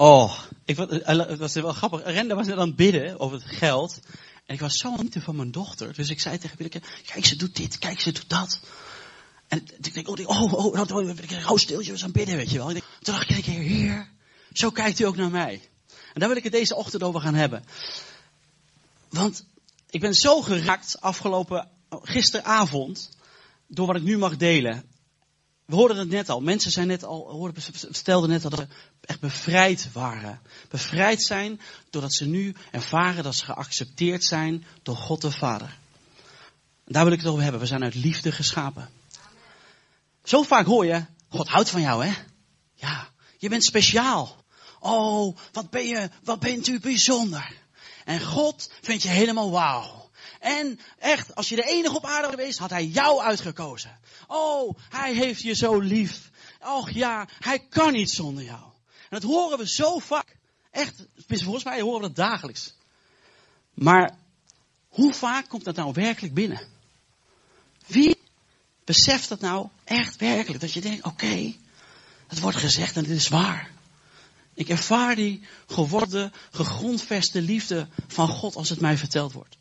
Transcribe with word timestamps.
Oh, 0.00 0.38
ik, 0.64 0.76
was- 0.76 0.88
eh, 0.88 1.18
het 1.18 1.38
was 1.38 1.54
wel 1.54 1.72
grappig. 1.72 2.04
Renda 2.04 2.34
was 2.34 2.46
net 2.46 2.58
aan 2.58 2.66
het 2.66 2.76
bidden 2.76 3.18
over 3.20 3.38
het 3.38 3.56
geld. 3.56 4.00
En 4.46 4.54
ik 4.54 4.60
was 4.60 4.76
zo 4.76 4.94
genieten 4.96 5.22
van 5.22 5.36
mijn 5.36 5.50
dochter. 5.50 5.94
Dus 5.94 6.10
ik 6.10 6.20
zei 6.20 6.38
tegen 6.38 6.70
kijk 7.06 7.26
ze 7.26 7.36
doet 7.36 7.56
dit, 7.56 7.78
kijk 7.78 8.00
ze 8.00 8.12
doet 8.12 8.28
dat. 8.28 8.60
En 9.48 9.64
ik 9.80 9.94
denk, 9.94 10.08
oh, 10.08 10.18
oh, 10.26 10.52
oh, 10.52 10.64
oh, 10.64 10.96
oh, 10.96 11.08
ik 11.08 11.30
hou 11.30 11.58
stil, 11.58 11.80
je 11.80 11.90
was 11.90 12.04
aan 12.04 12.12
bidden, 12.12 12.36
weet 12.36 12.50
je 12.50 12.58
wel. 12.58 12.68
Toen 12.68 12.82
dacht 13.00 13.30
ik, 13.30 13.44
heer, 13.44 13.62
heer, 13.62 14.08
zo 14.52 14.70
kijkt 14.70 14.98
u 14.98 15.04
ook 15.04 15.16
naar 15.16 15.30
mij. 15.30 15.68
En 15.88 16.20
daar 16.20 16.28
wil 16.28 16.38
ik 16.38 16.44
het 16.44 16.52
deze 16.52 16.74
ochtend 16.74 17.02
over 17.02 17.20
gaan 17.20 17.34
hebben. 17.34 17.64
Want 19.08 19.44
ik 19.90 20.00
ben 20.00 20.14
zo 20.14 20.40
geraakt 20.42 21.00
afgelopen, 21.00 21.68
gisteravond, 21.90 23.10
door 23.66 23.86
wat 23.86 23.96
ik 23.96 24.02
nu 24.02 24.18
mag 24.18 24.36
delen. 24.36 24.89
We 25.70 25.76
hoorden 25.76 25.96
het 25.96 26.08
net 26.08 26.28
al. 26.28 26.40
Mensen 26.40 26.70
zijn 26.70 26.86
net 26.86 27.04
al, 27.04 27.30
hoorden, 27.30 27.62
stelden 27.90 28.30
net 28.30 28.44
al 28.44 28.50
dat 28.50 28.58
ze 28.58 28.66
echt 29.00 29.20
bevrijd 29.20 29.92
waren. 29.92 30.40
Bevrijd 30.68 31.22
zijn 31.22 31.60
doordat 31.90 32.14
ze 32.14 32.26
nu 32.26 32.54
ervaren 32.70 33.22
dat 33.22 33.34
ze 33.34 33.44
geaccepteerd 33.44 34.24
zijn 34.24 34.64
door 34.82 34.96
God 34.96 35.20
de 35.20 35.30
Vader. 35.30 35.78
Daar 36.84 37.04
wil 37.04 37.12
ik 37.12 37.18
het 37.18 37.28
over 37.28 37.42
hebben. 37.42 37.60
We 37.60 37.66
zijn 37.66 37.82
uit 37.82 37.94
liefde 37.94 38.32
geschapen. 38.32 38.90
Zo 40.24 40.42
vaak 40.42 40.66
hoor 40.66 40.86
je, 40.86 41.04
God 41.28 41.48
houdt 41.48 41.70
van 41.70 41.80
jou 41.80 42.06
hè. 42.06 42.12
Ja, 42.74 43.08
je 43.38 43.48
bent 43.48 43.64
speciaal. 43.64 44.44
Oh, 44.80 45.36
wat 45.52 45.70
ben 45.70 45.86
je, 45.86 46.10
wat 46.24 46.40
bent 46.40 46.66
u 46.66 46.80
bijzonder. 46.80 47.52
En 48.04 48.20
God 48.20 48.70
vindt 48.80 49.02
je 49.02 49.08
helemaal 49.08 49.50
wauw. 49.50 49.99
En 50.40 50.80
echt, 50.98 51.34
als 51.34 51.48
je 51.48 51.56
de 51.56 51.64
enige 51.64 51.96
op 51.96 52.04
aarde 52.04 52.28
geweest, 52.28 52.58
had 52.58 52.70
hij 52.70 52.86
jou 52.86 53.20
uitgekozen. 53.20 53.98
Oh, 54.26 54.78
hij 54.88 55.14
heeft 55.14 55.42
je 55.42 55.54
zo 55.54 55.78
lief. 55.78 56.30
Och 56.60 56.90
ja, 56.90 57.28
hij 57.38 57.58
kan 57.58 57.92
niet 57.92 58.10
zonder 58.10 58.44
jou. 58.44 58.62
En 58.86 59.20
dat 59.20 59.22
horen 59.22 59.58
we 59.58 59.68
zo 59.68 59.98
vaak. 59.98 60.36
Echt, 60.70 61.06
volgens 61.26 61.64
mij 61.64 61.80
horen 61.80 62.00
we 62.00 62.06
dat 62.06 62.16
dagelijks. 62.16 62.74
Maar 63.74 64.16
hoe 64.88 65.14
vaak 65.14 65.48
komt 65.48 65.64
dat 65.64 65.76
nou 65.76 65.92
werkelijk 65.92 66.34
binnen? 66.34 66.68
Wie 67.86 68.18
beseft 68.84 69.28
dat 69.28 69.40
nou 69.40 69.68
echt 69.84 70.16
werkelijk? 70.16 70.60
Dat 70.60 70.72
je 70.72 70.80
denkt, 70.80 71.04
oké, 71.04 71.54
het 72.26 72.40
wordt 72.40 72.56
gezegd 72.56 72.96
en 72.96 73.02
het 73.02 73.12
is 73.12 73.28
waar. 73.28 73.70
Ik 74.54 74.68
ervaar 74.68 75.14
die 75.14 75.42
geworden, 75.66 76.32
gegrondveste 76.50 77.42
liefde 77.42 77.88
van 78.08 78.28
God 78.28 78.56
als 78.56 78.68
het 78.68 78.80
mij 78.80 78.96
verteld 78.96 79.32
wordt. 79.32 79.58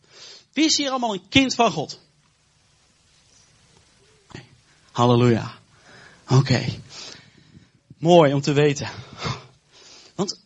Wie 0.54 0.66
is 0.66 0.78
hier 0.78 0.90
allemaal 0.90 1.14
een 1.14 1.28
kind 1.30 1.56
van 1.56 1.72
God? 1.72 2.00
Halleluja. 4.92 5.58
Oké. 6.28 6.66
Mooi 7.98 8.34
om 8.34 8.42
te 8.42 8.54
weten. 8.54 8.90
Want 10.16 10.44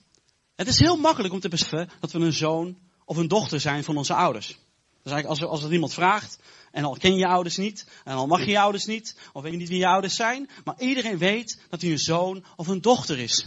het 0.56 0.68
is 0.68 0.80
heel 0.80 0.98
makkelijk 0.98 1.34
om 1.34 1.40
te 1.40 1.50
beseffen 1.50 1.90
dat 2.00 2.12
we 2.12 2.20
een 2.20 2.34
zoon 2.34 2.78
of 3.06 3.18
een 3.18 3.28
dochter 3.28 3.60
zijn 3.60 3.84
van 3.84 3.98
onze 3.98 4.14
ouders. 4.14 4.48
Dus 4.48 5.12
eigenlijk 5.12 5.28
als 5.28 5.42
er, 5.42 5.64
als 5.64 5.72
iemand 5.72 5.94
vraagt, 5.94 6.40
en 6.72 6.84
al 6.84 6.98
ken 6.98 7.12
je 7.12 7.17
je 7.17 7.28
ouders 7.28 7.58
niet, 7.58 7.86
en 8.04 8.16
al 8.16 8.28
mag 8.28 8.40
je 8.40 8.52
je 8.52 8.60
ouders 8.60 8.86
niet, 8.86 9.16
of 9.34 9.42
weet 9.42 9.52
je 9.52 9.58
niet 9.58 9.70
wie 9.70 9.78
je 9.78 9.88
ouders 9.88 10.16
zijn, 10.16 10.50
maar 10.64 10.80
iedereen 10.80 11.17
weet 11.17 11.60
dat 11.70 11.82
hij 11.82 11.92
een 11.92 11.98
zoon 11.98 12.45
of 12.56 12.67
een 12.67 12.82
dochter 12.82 13.20
is. 13.20 13.45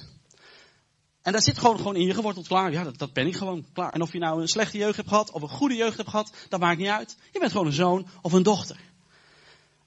En 1.26 1.32
daar 1.32 1.42
zit 1.42 1.58
gewoon, 1.58 1.76
gewoon 1.76 1.96
in 1.96 2.06
je 2.06 2.14
geworteld 2.14 2.46
klaar. 2.46 2.72
Ja, 2.72 2.84
dat, 2.84 2.98
dat 2.98 3.12
ben 3.12 3.26
ik 3.26 3.36
gewoon 3.36 3.66
klaar. 3.72 3.92
En 3.92 4.02
of 4.02 4.12
je 4.12 4.18
nou 4.18 4.40
een 4.40 4.48
slechte 4.48 4.78
jeugd 4.78 4.96
hebt 4.96 5.08
gehad 5.08 5.30
of 5.30 5.42
een 5.42 5.48
goede 5.48 5.74
jeugd 5.74 5.96
hebt 5.96 6.08
gehad, 6.08 6.32
dat 6.48 6.60
maakt 6.60 6.78
niet 6.78 6.88
uit. 6.88 7.16
Je 7.32 7.38
bent 7.38 7.52
gewoon 7.52 7.66
een 7.66 7.72
zoon 7.72 8.06
of 8.22 8.32
een 8.32 8.42
dochter. 8.42 8.80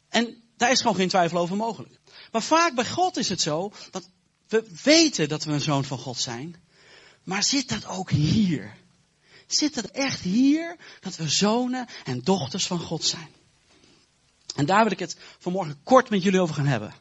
En 0.09 0.43
daar 0.57 0.71
is 0.71 0.81
gewoon 0.81 0.95
geen 0.95 1.07
twijfel 1.07 1.37
over 1.37 1.55
mogelijk. 1.55 1.99
Maar 2.31 2.41
vaak 2.41 2.75
bij 2.75 2.85
God 2.85 3.17
is 3.17 3.29
het 3.29 3.41
zo 3.41 3.71
dat 3.91 4.09
we 4.47 4.69
weten 4.83 5.29
dat 5.29 5.43
we 5.43 5.51
een 5.51 5.61
zoon 5.61 5.83
van 5.83 5.97
God 5.97 6.17
zijn. 6.17 6.55
Maar 7.23 7.43
zit 7.43 7.69
dat 7.69 7.87
ook 7.87 8.09
hier? 8.11 8.75
Zit 9.47 9.75
het 9.75 9.91
echt 9.91 10.21
hier 10.21 10.77
dat 10.99 11.15
we 11.15 11.29
zonen 11.29 11.87
en 12.03 12.21
dochters 12.23 12.67
van 12.67 12.79
God 12.79 13.03
zijn? 13.03 13.29
En 14.55 14.65
daar 14.65 14.83
wil 14.83 14.91
ik 14.91 14.99
het 14.99 15.17
vanmorgen 15.37 15.79
kort 15.83 16.09
met 16.09 16.23
jullie 16.23 16.41
over 16.41 16.55
gaan 16.55 16.65
hebben. 16.65 16.93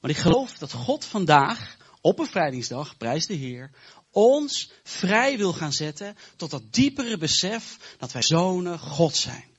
Want 0.00 0.14
ik 0.14 0.20
geloof 0.20 0.58
dat 0.58 0.72
God 0.72 1.04
vandaag 1.04 1.80
op 2.02 2.16
bevrijdingsdag, 2.16 2.96
prijs 2.96 3.26
de 3.26 3.34
Heer, 3.34 3.70
ons 4.10 4.72
vrij 4.82 5.36
wil 5.36 5.52
gaan 5.52 5.72
zetten 5.72 6.16
tot 6.36 6.50
dat 6.50 6.72
diepere 6.72 7.16
besef 7.16 7.96
dat 7.98 8.12
wij 8.12 8.22
zonen 8.22 8.78
God 8.78 9.16
zijn. 9.16 9.50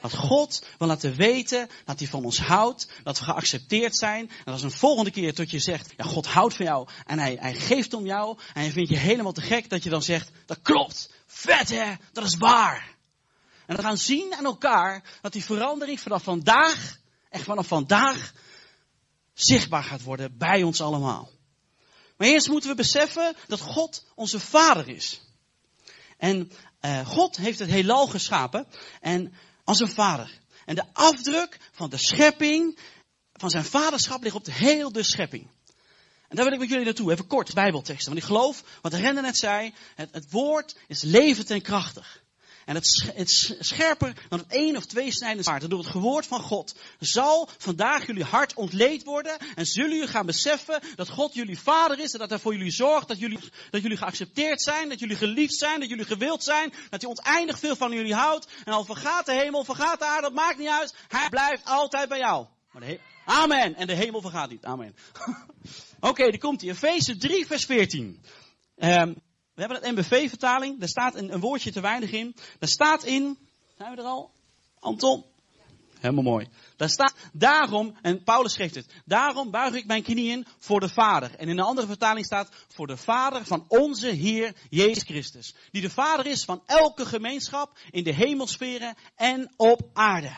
Dat 0.00 0.14
God 0.14 0.66
wil 0.78 0.88
laten 0.88 1.14
weten 1.14 1.68
dat 1.84 1.98
hij 1.98 2.08
van 2.08 2.24
ons 2.24 2.38
houdt, 2.40 2.88
dat 3.02 3.18
we 3.18 3.24
geaccepteerd 3.24 3.96
zijn. 3.96 4.30
En 4.44 4.52
als 4.52 4.62
een 4.62 4.70
volgende 4.70 5.10
keer 5.10 5.34
tot 5.34 5.50
je 5.50 5.58
zegt, 5.58 5.92
ja 5.96 6.04
God 6.04 6.26
houdt 6.26 6.54
van 6.54 6.66
jou 6.66 6.88
en 7.06 7.18
hij, 7.18 7.36
hij 7.40 7.54
geeft 7.54 7.94
om 7.94 8.06
jou 8.06 8.38
en 8.54 8.60
hij 8.60 8.70
vindt 8.70 8.90
je 8.90 8.96
helemaal 8.96 9.32
te 9.32 9.40
gek, 9.40 9.70
dat 9.70 9.82
je 9.82 9.90
dan 9.90 10.02
zegt, 10.02 10.30
dat 10.46 10.62
klopt, 10.62 11.12
vet 11.26 11.68
hè, 11.68 11.94
dat 12.12 12.24
is 12.24 12.36
waar. 12.36 12.96
En 13.66 13.76
we 13.76 13.82
gaan 13.82 13.98
zien 13.98 14.34
aan 14.34 14.44
elkaar 14.44 15.18
dat 15.20 15.32
die 15.32 15.44
verandering 15.44 16.00
vanaf 16.00 16.22
vandaag, 16.22 16.98
echt 17.30 17.44
vanaf 17.44 17.66
vandaag, 17.66 18.32
zichtbaar 19.34 19.84
gaat 19.84 20.02
worden 20.02 20.38
bij 20.38 20.62
ons 20.62 20.80
allemaal. 20.80 21.30
Maar 22.18 22.28
eerst 22.28 22.48
moeten 22.48 22.70
we 22.70 22.76
beseffen 22.76 23.36
dat 23.46 23.60
God 23.60 24.04
onze 24.14 24.40
vader 24.40 24.88
is. 24.88 25.20
En 26.16 26.52
uh, 26.80 27.06
God 27.06 27.36
heeft 27.36 27.58
het 27.58 27.70
heelal 27.70 28.06
geschapen 28.06 28.66
en 29.00 29.32
als 29.64 29.80
een 29.80 29.90
vader. 29.90 30.38
En 30.64 30.74
de 30.74 30.84
afdruk 30.92 31.58
van 31.72 31.90
de 31.90 31.96
schepping, 31.96 32.78
van 33.32 33.50
zijn 33.50 33.64
vaderschap 33.64 34.22
ligt 34.22 34.34
op 34.34 34.44
de 34.44 34.52
heel 34.52 34.92
de 34.92 35.02
schepping. 35.02 35.50
En 36.28 36.36
daar 36.36 36.44
wil 36.44 36.54
ik 36.54 36.60
met 36.60 36.68
jullie 36.68 36.84
naartoe, 36.84 37.12
even 37.12 37.26
kort, 37.26 37.54
bijbelteksten. 37.54 38.12
Want 38.12 38.18
ik 38.18 38.28
geloof, 38.28 38.64
wat 38.82 38.92
render 38.92 39.22
net 39.22 39.36
zei, 39.36 39.74
het, 39.94 40.08
het 40.12 40.30
woord 40.30 40.76
is 40.86 41.02
levend 41.02 41.50
en 41.50 41.62
krachtig. 41.62 42.22
En 42.68 42.74
het, 42.74 43.10
het 43.14 43.30
scherper 43.58 44.14
dan 44.28 44.38
het 44.38 44.48
één 44.48 44.76
of 44.76 44.86
twee 44.86 45.12
snijdende 45.12 45.42
zwaard. 45.42 45.70
Door 45.70 45.78
het 45.78 45.88
gewoord 45.88 46.26
van 46.26 46.40
God 46.40 46.74
zal 46.98 47.48
vandaag 47.58 48.06
jullie 48.06 48.24
hart 48.24 48.54
ontleed 48.54 49.04
worden. 49.04 49.38
En 49.54 49.66
zullen 49.66 49.92
jullie 49.92 50.08
gaan 50.08 50.26
beseffen 50.26 50.80
dat 50.94 51.08
God 51.08 51.34
jullie 51.34 51.58
vader 51.58 51.98
is. 51.98 52.12
En 52.12 52.18
dat 52.18 52.30
hij 52.30 52.38
voor 52.38 52.52
jullie 52.56 52.70
zorgt. 52.70 53.08
Dat 53.08 53.18
jullie, 53.18 53.38
dat 53.70 53.82
jullie 53.82 53.96
geaccepteerd 53.96 54.62
zijn. 54.62 54.88
Dat 54.88 54.98
jullie 54.98 55.16
geliefd 55.16 55.54
zijn. 55.54 55.80
Dat 55.80 55.88
jullie 55.88 56.04
gewild 56.04 56.42
zijn. 56.42 56.72
Dat 56.90 57.02
hij 57.02 57.10
oneindig 57.10 57.58
veel 57.58 57.76
van 57.76 57.92
jullie 57.92 58.14
houdt. 58.14 58.46
En 58.64 58.72
al 58.72 58.84
vergaat 58.84 59.26
de 59.26 59.32
hemel, 59.32 59.64
vergaat 59.64 59.98
de 59.98 60.04
aarde, 60.04 60.22
dat 60.22 60.32
maakt 60.32 60.58
niet 60.58 60.68
uit. 60.68 60.94
Hij 61.08 61.28
blijft 61.28 61.64
altijd 61.64 62.08
bij 62.08 62.18
jou. 62.18 62.46
Amen. 63.24 63.74
En 63.74 63.86
de 63.86 63.94
hemel 63.94 64.20
vergaat 64.20 64.50
niet. 64.50 64.64
Amen. 64.64 64.96
Oké, 66.00 66.22
okay, 66.22 66.38
komt 66.38 66.60
hij. 66.60 66.70
Efeze 66.70 67.16
3 67.16 67.46
vers 67.46 67.64
14. 67.64 68.20
Um, 68.76 69.16
we 69.58 69.64
hebben 69.64 69.82
het 69.82 69.96
MBV-vertaling. 69.96 70.78
Daar 70.78 70.88
staat 70.88 71.14
een, 71.14 71.32
een, 71.32 71.40
woordje 71.40 71.72
te 71.72 71.80
weinig 71.80 72.10
in. 72.10 72.34
Daar 72.58 72.68
staat 72.68 73.04
in. 73.04 73.38
Zijn 73.76 73.94
we 73.94 74.00
er 74.00 74.06
al? 74.06 74.30
Anton? 74.78 75.24
Helemaal 76.00 76.22
mooi. 76.22 76.48
Daar 76.76 76.88
staat 76.88 77.14
daarom, 77.32 77.96
en 78.02 78.22
Paulus 78.22 78.52
schreef 78.52 78.74
het. 78.74 78.86
Daarom 79.04 79.50
buig 79.50 79.74
ik 79.74 79.86
mijn 79.86 80.02
knieën 80.02 80.46
voor 80.58 80.80
de 80.80 80.88
Vader. 80.88 81.34
En 81.34 81.48
in 81.48 81.58
een 81.58 81.64
andere 81.64 81.86
vertaling 81.86 82.26
staat 82.26 82.48
voor 82.68 82.86
de 82.86 82.96
Vader 82.96 83.44
van 83.44 83.64
onze 83.68 84.08
Heer 84.08 84.54
Jezus 84.70 85.02
Christus. 85.02 85.54
Die 85.70 85.82
de 85.82 85.90
Vader 85.90 86.26
is 86.26 86.44
van 86.44 86.62
elke 86.66 87.06
gemeenschap 87.06 87.78
in 87.90 88.04
de 88.04 88.14
hemelsferen 88.14 88.96
en 89.16 89.52
op 89.56 89.90
aarde. 89.92 90.36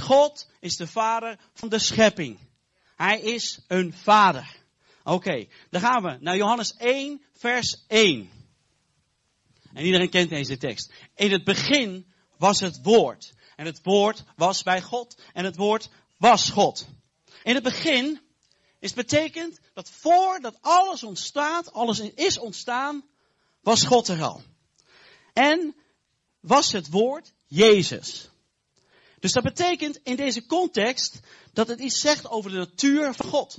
God 0.00 0.50
is 0.60 0.76
de 0.76 0.86
Vader 0.86 1.38
van 1.54 1.68
de 1.68 1.78
schepping. 1.78 2.38
Hij 2.96 3.20
is 3.20 3.64
een 3.68 3.94
Vader. 4.02 4.59
Oké, 5.04 5.46
dan 5.70 5.80
gaan 5.80 6.02
we 6.02 6.16
naar 6.20 6.36
Johannes 6.36 6.76
1, 6.76 7.22
vers 7.32 7.84
1. 7.86 8.30
En 9.74 9.84
iedereen 9.84 10.10
kent 10.10 10.30
deze 10.30 10.56
tekst. 10.56 10.92
In 11.14 11.32
het 11.32 11.44
begin 11.44 12.12
was 12.38 12.60
het 12.60 12.78
woord. 12.82 13.32
En 13.56 13.66
het 13.66 13.80
woord 13.82 14.24
was 14.36 14.62
bij 14.62 14.82
God. 14.82 15.20
En 15.32 15.44
het 15.44 15.56
woord 15.56 15.88
was 16.16 16.50
God. 16.50 16.86
In 17.42 17.54
het 17.54 17.62
begin 17.62 18.20
is 18.78 18.92
betekend 18.92 19.60
dat 19.74 19.90
voordat 19.90 20.58
alles 20.60 21.02
ontstaat, 21.02 21.72
alles 21.72 21.98
is 22.00 22.38
ontstaan, 22.38 23.04
was 23.60 23.82
God 23.82 24.08
er 24.08 24.22
al. 24.22 24.42
En 25.32 25.74
was 26.40 26.72
het 26.72 26.90
woord 26.90 27.32
Jezus. 27.46 28.28
Dus 29.18 29.32
dat 29.32 29.42
betekent 29.42 30.00
in 30.02 30.16
deze 30.16 30.46
context 30.46 31.20
dat 31.52 31.68
het 31.68 31.80
iets 31.80 32.00
zegt 32.00 32.28
over 32.28 32.50
de 32.50 32.56
natuur 32.56 33.14
van 33.14 33.26
God. 33.26 33.58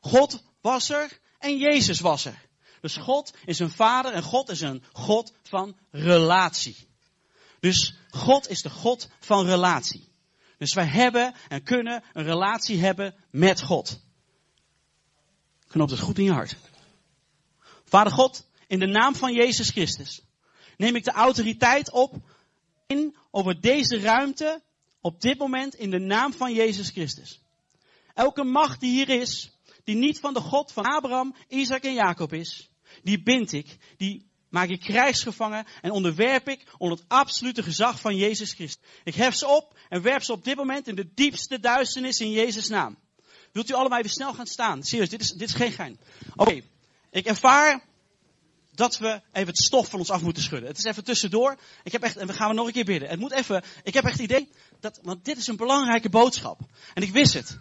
God 0.00 0.42
was 0.62 0.90
er 0.90 1.20
en 1.38 1.58
Jezus 1.58 2.00
was 2.00 2.24
er. 2.24 2.48
Dus 2.80 2.96
God 2.96 3.34
is 3.44 3.58
een 3.58 3.70
vader 3.70 4.12
en 4.12 4.22
God 4.22 4.48
is 4.48 4.60
een 4.60 4.84
God 4.92 5.32
van 5.42 5.76
relatie. 5.90 6.76
Dus 7.60 7.94
God 8.10 8.48
is 8.48 8.62
de 8.62 8.70
God 8.70 9.08
van 9.20 9.46
relatie. 9.46 10.10
Dus 10.58 10.74
wij 10.74 10.86
hebben 10.86 11.34
en 11.48 11.62
kunnen 11.62 12.02
een 12.12 12.24
relatie 12.24 12.80
hebben 12.80 13.14
met 13.30 13.62
God. 13.62 14.00
Knoop 15.66 15.90
het 15.90 16.00
goed 16.00 16.18
in 16.18 16.24
je 16.24 16.32
hart. 16.32 16.56
Vader 17.84 18.12
God, 18.12 18.46
in 18.66 18.78
de 18.78 18.86
naam 18.86 19.14
van 19.14 19.32
Jezus 19.32 19.70
Christus 19.70 20.22
neem 20.76 20.96
ik 20.96 21.04
de 21.04 21.12
autoriteit 21.12 21.90
op 21.90 22.14
in 22.86 23.16
over 23.30 23.60
deze 23.60 24.00
ruimte 24.00 24.62
op 25.00 25.20
dit 25.20 25.38
moment 25.38 25.74
in 25.74 25.90
de 25.90 25.98
naam 25.98 26.32
van 26.32 26.52
Jezus 26.52 26.90
Christus. 26.90 27.40
Elke 28.14 28.44
macht 28.44 28.80
die 28.80 28.90
hier 28.90 29.20
is, 29.20 29.51
die 29.84 29.96
niet 29.96 30.20
van 30.20 30.34
de 30.34 30.40
God 30.40 30.72
van 30.72 30.84
Abraham, 30.84 31.34
Isaac 31.48 31.82
en 31.82 31.94
Jacob 31.94 32.32
is, 32.32 32.70
die 33.02 33.22
bind 33.22 33.52
ik, 33.52 33.76
die 33.96 34.30
maak 34.48 34.68
ik 34.68 34.80
krijgsgevangen 34.80 35.66
en 35.80 35.90
onderwerp 35.90 36.48
ik 36.48 36.64
onder 36.78 36.98
het 36.98 37.08
absolute 37.08 37.62
gezag 37.62 38.00
van 38.00 38.16
Jezus 38.16 38.52
Christus. 38.52 38.88
Ik 39.04 39.14
hef 39.14 39.34
ze 39.34 39.46
op 39.46 39.78
en 39.88 40.02
werp 40.02 40.22
ze 40.22 40.32
op 40.32 40.44
dit 40.44 40.56
moment 40.56 40.88
in 40.88 40.94
de 40.94 41.12
diepste 41.14 41.60
duisternis 41.60 42.20
in 42.20 42.30
Jezus' 42.30 42.68
naam. 42.68 42.98
Wilt 43.52 43.70
u 43.70 43.74
allemaal 43.74 44.00
weer 44.00 44.10
snel 44.10 44.34
gaan 44.34 44.46
staan? 44.46 44.82
Serieus, 44.82 45.08
dit 45.08 45.20
is, 45.20 45.30
dit 45.30 45.48
is 45.48 45.54
geen 45.54 45.72
gein. 45.72 45.98
Oké, 46.36 46.60
ik 47.10 47.26
ervaar 47.26 47.84
dat 48.74 48.98
we 48.98 49.20
even 49.32 49.48
het 49.48 49.58
stof 49.58 49.88
van 49.88 49.98
ons 49.98 50.10
af 50.10 50.22
moeten 50.22 50.42
schudden. 50.42 50.68
Het 50.68 50.78
is 50.78 50.84
even 50.84 51.04
tussendoor. 51.04 51.56
Ik 51.82 51.92
heb 51.92 52.02
echt, 52.02 52.16
en 52.16 52.26
we 52.26 52.32
gaan 52.32 52.48
we 52.48 52.54
nog 52.54 52.66
een 52.66 52.72
keer 52.72 52.84
bidden. 52.84 53.08
Het 53.08 53.18
moet 53.18 53.32
even, 53.32 53.64
ik 53.82 53.94
heb 53.94 54.04
echt 54.04 54.12
het 54.12 54.22
idee 54.22 54.48
dat, 54.80 54.98
want 55.02 55.24
dit 55.24 55.36
is 55.36 55.46
een 55.46 55.56
belangrijke 55.56 56.08
boodschap. 56.08 56.60
En 56.94 57.02
ik 57.02 57.12
wist 57.12 57.34
het. 57.34 57.58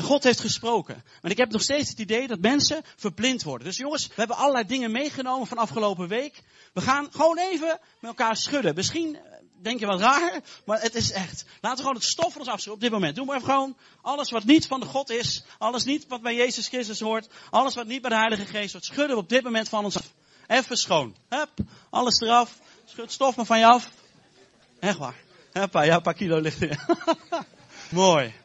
En 0.00 0.06
God 0.06 0.24
heeft 0.24 0.40
gesproken. 0.40 1.04
Maar 1.22 1.30
ik 1.30 1.36
heb 1.36 1.50
nog 1.50 1.62
steeds 1.62 1.88
het 1.88 1.98
idee 1.98 2.26
dat 2.26 2.40
mensen 2.40 2.82
verblind 2.96 3.42
worden. 3.42 3.66
Dus 3.66 3.76
jongens, 3.76 4.06
we 4.06 4.14
hebben 4.14 4.36
allerlei 4.36 4.66
dingen 4.66 4.90
meegenomen 4.90 5.46
van 5.46 5.58
afgelopen 5.58 6.08
week. 6.08 6.42
We 6.72 6.80
gaan 6.80 7.08
gewoon 7.10 7.38
even 7.38 7.68
met 7.68 8.10
elkaar 8.10 8.36
schudden. 8.36 8.74
Misschien 8.74 9.16
eh, 9.16 9.22
denk 9.62 9.80
je 9.80 9.86
wat 9.86 10.00
raar, 10.00 10.40
maar 10.64 10.80
het 10.80 10.94
is 10.94 11.12
echt. 11.12 11.44
Laten 11.60 11.76
we 11.76 11.82
gewoon 11.82 11.94
het 11.94 12.04
stof 12.04 12.32
van 12.32 12.40
ons 12.40 12.50
afschudden 12.50 12.74
op 12.74 12.80
dit 12.80 12.90
moment. 12.90 13.16
Doe 13.16 13.24
maar 13.24 13.36
even 13.36 13.48
gewoon 13.48 13.76
alles 14.02 14.30
wat 14.30 14.44
niet 14.44 14.66
van 14.66 14.80
de 14.80 14.86
God 14.86 15.10
is. 15.10 15.44
Alles 15.58 15.84
niet 15.84 16.06
wat 16.08 16.22
bij 16.22 16.34
Jezus 16.34 16.68
Christus 16.68 17.00
hoort. 17.00 17.28
Alles 17.50 17.74
wat 17.74 17.86
niet 17.86 18.00
bij 18.00 18.10
de 18.10 18.16
Heilige 18.16 18.46
Geest 18.46 18.72
hoort. 18.72 18.84
Schudden 18.84 19.16
we 19.16 19.22
op 19.22 19.28
dit 19.28 19.42
moment 19.42 19.68
van 19.68 19.84
ons 19.84 19.96
af. 19.96 20.12
Even 20.46 20.76
schoon. 20.76 21.16
Hup, 21.28 21.50
alles 21.90 22.20
eraf. 22.20 22.58
Schud 22.84 23.12
stof 23.12 23.36
maar 23.36 23.46
van 23.46 23.58
je 23.58 23.66
af. 23.66 23.90
Echt 24.78 24.98
waar. 24.98 25.16
Ja, 25.52 25.68
een 25.72 26.02
paar 26.02 26.14
kilo 26.14 26.38
ligt 26.38 26.62
er. 26.62 26.86
mooi. 27.90 28.39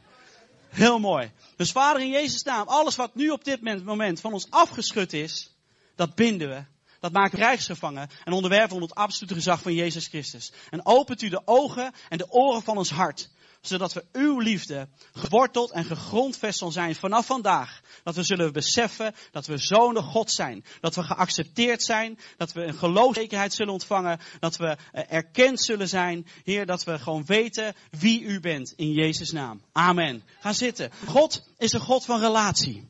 Heel 0.76 1.00
mooi. 1.00 1.32
Dus 1.56 1.72
Vader 1.72 2.02
in 2.02 2.10
Jezus 2.10 2.44
naam, 2.44 2.68
alles 2.68 2.96
wat 2.96 3.16
nu 3.16 3.30
op 3.30 3.44
dit 3.44 3.62
moment 3.84 4.20
van 4.20 4.34
ons 4.34 4.50
afgeschud 4.50 5.14
is, 5.14 5.50
dat 5.96 6.16
binden 6.16 6.50
we. 6.50 6.64
Dat 7.00 7.12
maken 7.12 7.32
we 7.32 7.38
krijgsgevangen 7.38 8.10
en 8.24 8.34
onderwerpen 8.34 8.74
onder 8.74 8.90
het 8.90 8.98
absolute 8.98 9.34
gezag 9.34 9.62
van 9.62 9.74
Jezus 9.74 10.08
Christus. 10.08 10.52
En 10.70 10.86
opent 10.86 11.22
u 11.22 11.30
de 11.30 11.42
ogen 11.46 11.94
en 12.10 12.18
de 12.18 12.32
oren 12.32 12.62
van 12.62 12.78
ons 12.78 12.90
hart, 12.90 13.30
zodat 13.68 13.94
we 13.94 14.06
uw 14.12 14.40
liefde 14.40 14.88
geworteld 15.14 15.72
en 15.72 15.86
gegrondvest 15.86 16.58
zal 16.58 16.72
zijn 16.72 16.96
vanaf 16.96 17.26
vandaag. 17.26 17.82
Dat 18.04 18.16
we 18.16 18.24
zullen 18.24 18.54
beseffen 18.54 19.16
dat 19.32 19.46
we 19.46 19.58
zonen 19.58 20.04
God 20.04 20.32
zijn. 20.32 20.66
Dat 20.82 20.96
we 20.96 21.04
geaccepteerd 21.04 21.84
zijn. 21.84 22.20
Dat 22.38 22.54
we 22.54 22.62
een 22.62 22.74
geloofzekerheid 22.74 23.54
zullen 23.54 23.74
ontvangen. 23.74 24.20
Dat 24.40 24.58
we 24.58 24.78
eh, 24.92 25.04
erkend 25.08 25.64
zullen 25.64 25.88
zijn. 25.88 26.28
Heer, 26.44 26.66
dat 26.66 26.84
we 26.84 27.00
gewoon 27.00 27.26
weten 27.26 27.76
wie 27.90 28.22
u 28.22 28.40
bent 28.40 28.74
in 28.76 28.92
Jezus 28.92 29.32
naam. 29.32 29.62
Amen. 29.72 30.24
Ga 30.40 30.54
zitten. 30.54 30.92
God 31.06 31.44
is 31.58 31.74
een 31.74 31.80
God 31.80 32.06
van 32.06 32.20
relatie. 32.20 32.88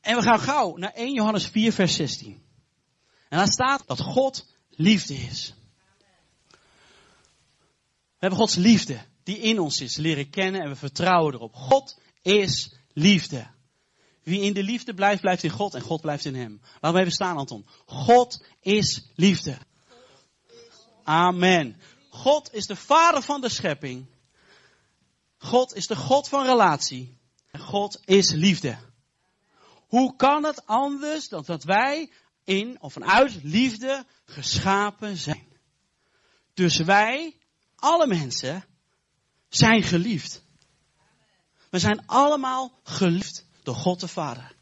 En 0.00 0.16
we 0.16 0.22
gaan 0.22 0.40
gauw 0.40 0.76
naar 0.76 0.92
1 0.92 1.12
Johannes 1.12 1.46
4 1.46 1.72
vers 1.72 1.94
16. 1.94 2.42
En 3.28 3.38
daar 3.38 3.52
staat 3.52 3.82
dat 3.86 4.00
God 4.00 4.46
liefde 4.70 5.14
is. 5.14 5.54
We 8.18 8.26
hebben 8.26 8.38
Gods 8.38 8.54
liefde 8.54 9.00
die 9.22 9.38
in 9.38 9.58
ons 9.58 9.80
is 9.80 9.96
leren 9.96 10.30
kennen 10.30 10.60
en 10.60 10.68
we 10.68 10.76
vertrouwen 10.76 11.34
erop. 11.34 11.54
God 11.54 12.00
is 12.22 12.74
liefde. 12.92 13.46
Wie 14.22 14.40
in 14.40 14.52
de 14.52 14.62
liefde 14.62 14.94
blijft, 14.94 15.20
blijft 15.20 15.42
in 15.42 15.50
God 15.50 15.74
en 15.74 15.80
God 15.80 16.00
blijft 16.00 16.24
in 16.24 16.34
hem. 16.34 16.60
Laten 16.72 16.92
we 16.92 16.98
even 16.98 17.12
staan, 17.12 17.36
Anton. 17.36 17.66
God 17.86 18.44
is 18.60 19.10
liefde. 19.14 19.58
Amen. 21.02 21.76
God 22.10 22.54
is 22.54 22.66
de 22.66 22.76
vader 22.76 23.22
van 23.22 23.40
de 23.40 23.48
schepping. 23.48 24.06
God 25.38 25.74
is 25.74 25.86
de 25.86 25.96
God 25.96 26.28
van 26.28 26.44
relatie. 26.44 27.16
En 27.50 27.60
God 27.60 28.00
is 28.04 28.32
liefde. 28.32 28.78
Hoe 29.88 30.16
kan 30.16 30.44
het 30.44 30.66
anders 30.66 31.28
dan 31.28 31.42
dat 31.46 31.64
wij 31.64 32.10
in 32.44 32.80
of 32.80 32.92
vanuit 32.92 33.38
liefde 33.42 34.04
geschapen 34.24 35.16
zijn? 35.16 35.46
Dus 36.54 36.76
wij, 36.76 37.36
alle 37.78 38.06
mensen, 38.06 38.64
zijn 39.48 39.82
geliefd. 39.82 40.42
We 41.70 41.78
zijn 41.78 42.06
allemaal 42.06 42.78
geliefd 42.82 43.46
door 43.62 43.74
God 43.74 44.00
de 44.00 44.08
Vader. 44.08 44.56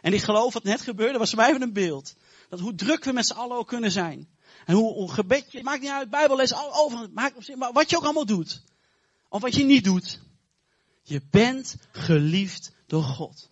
En 0.00 0.12
ik 0.12 0.22
geloof 0.22 0.52
wat 0.52 0.62
net 0.62 0.80
gebeurde, 0.80 1.18
was 1.18 1.30
voor 1.30 1.38
mij 1.38 1.48
even 1.48 1.62
een 1.62 1.72
beeld. 1.72 2.14
Dat 2.48 2.60
hoe 2.60 2.74
druk 2.74 3.04
we 3.04 3.12
met 3.12 3.26
z'n 3.26 3.34
allen 3.34 3.56
ook 3.56 3.68
kunnen 3.68 3.90
zijn. 3.90 4.28
En 4.64 4.74
hoe 4.74 5.02
een 5.02 5.10
gebedje, 5.10 5.62
maakt 5.62 5.80
niet 5.80 5.90
uit, 5.90 6.10
Bijbel 6.10 6.36
lezen, 6.36 6.72
over, 6.72 7.10
maakt, 7.12 7.56
maar 7.56 7.72
wat 7.72 7.90
je 7.90 7.96
ook 7.96 8.04
allemaal 8.04 8.26
doet. 8.26 8.62
Of 9.28 9.40
wat 9.40 9.54
je 9.54 9.64
niet 9.64 9.84
doet. 9.84 10.20
Je 11.02 11.22
bent 11.30 11.76
geliefd 11.90 12.72
door 12.86 13.02
God. 13.02 13.48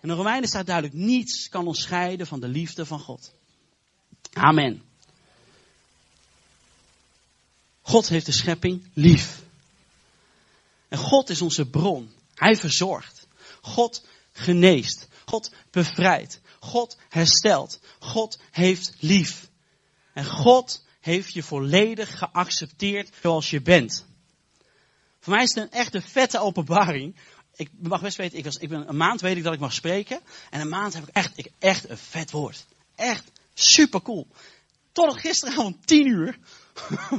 En 0.00 0.08
in 0.08 0.16
Romeinen 0.16 0.48
staat 0.48 0.66
duidelijk, 0.66 0.94
niets 0.94 1.48
kan 1.48 1.66
ons 1.66 1.82
scheiden 1.82 2.26
van 2.26 2.40
de 2.40 2.48
liefde 2.48 2.86
van 2.86 3.00
God. 3.00 3.34
Amen. 4.32 4.82
God 7.86 8.08
heeft 8.08 8.26
de 8.26 8.32
schepping 8.32 8.90
lief. 8.92 9.42
En 10.88 10.98
God 10.98 11.30
is 11.30 11.42
onze 11.42 11.66
bron. 11.66 12.12
Hij 12.34 12.56
verzorgt. 12.56 13.26
God 13.60 14.04
geneest. 14.32 15.08
God 15.24 15.52
bevrijdt. 15.70 16.40
God 16.60 16.96
herstelt. 17.08 17.80
God 17.98 18.38
heeft 18.50 18.94
lief. 18.98 19.48
En 20.12 20.24
God 20.24 20.84
heeft 21.00 21.32
je 21.32 21.42
volledig 21.42 22.18
geaccepteerd 22.18 23.14
zoals 23.22 23.50
je 23.50 23.62
bent. 23.62 24.06
Voor 25.20 25.32
mij 25.34 25.42
is 25.42 25.54
het 25.54 25.64
een 25.64 25.78
echte 25.78 26.00
vette 26.00 26.38
openbaring. 26.38 27.16
Ik 27.56 27.70
mag 27.78 28.00
best 28.00 28.16
weten, 28.16 28.38
ik, 28.38 28.44
was, 28.44 28.56
ik 28.56 28.68
ben 28.68 28.88
een 28.88 28.96
maand 28.96 29.20
weet 29.20 29.36
ik 29.36 29.42
dat 29.42 29.54
ik 29.54 29.60
mag 29.60 29.72
spreken. 29.72 30.20
En 30.50 30.60
een 30.60 30.68
maand 30.68 30.94
heb 30.94 31.08
ik 31.08 31.14
echt, 31.14 31.38
ik, 31.38 31.50
echt 31.58 31.88
een 31.88 31.98
vet 31.98 32.30
woord. 32.30 32.66
Echt 32.94 33.30
super 33.54 34.02
cool. 34.02 34.26
Tot 34.92 35.20
gisteravond 35.20 35.86
tien 35.86 36.06
uur 36.06 36.38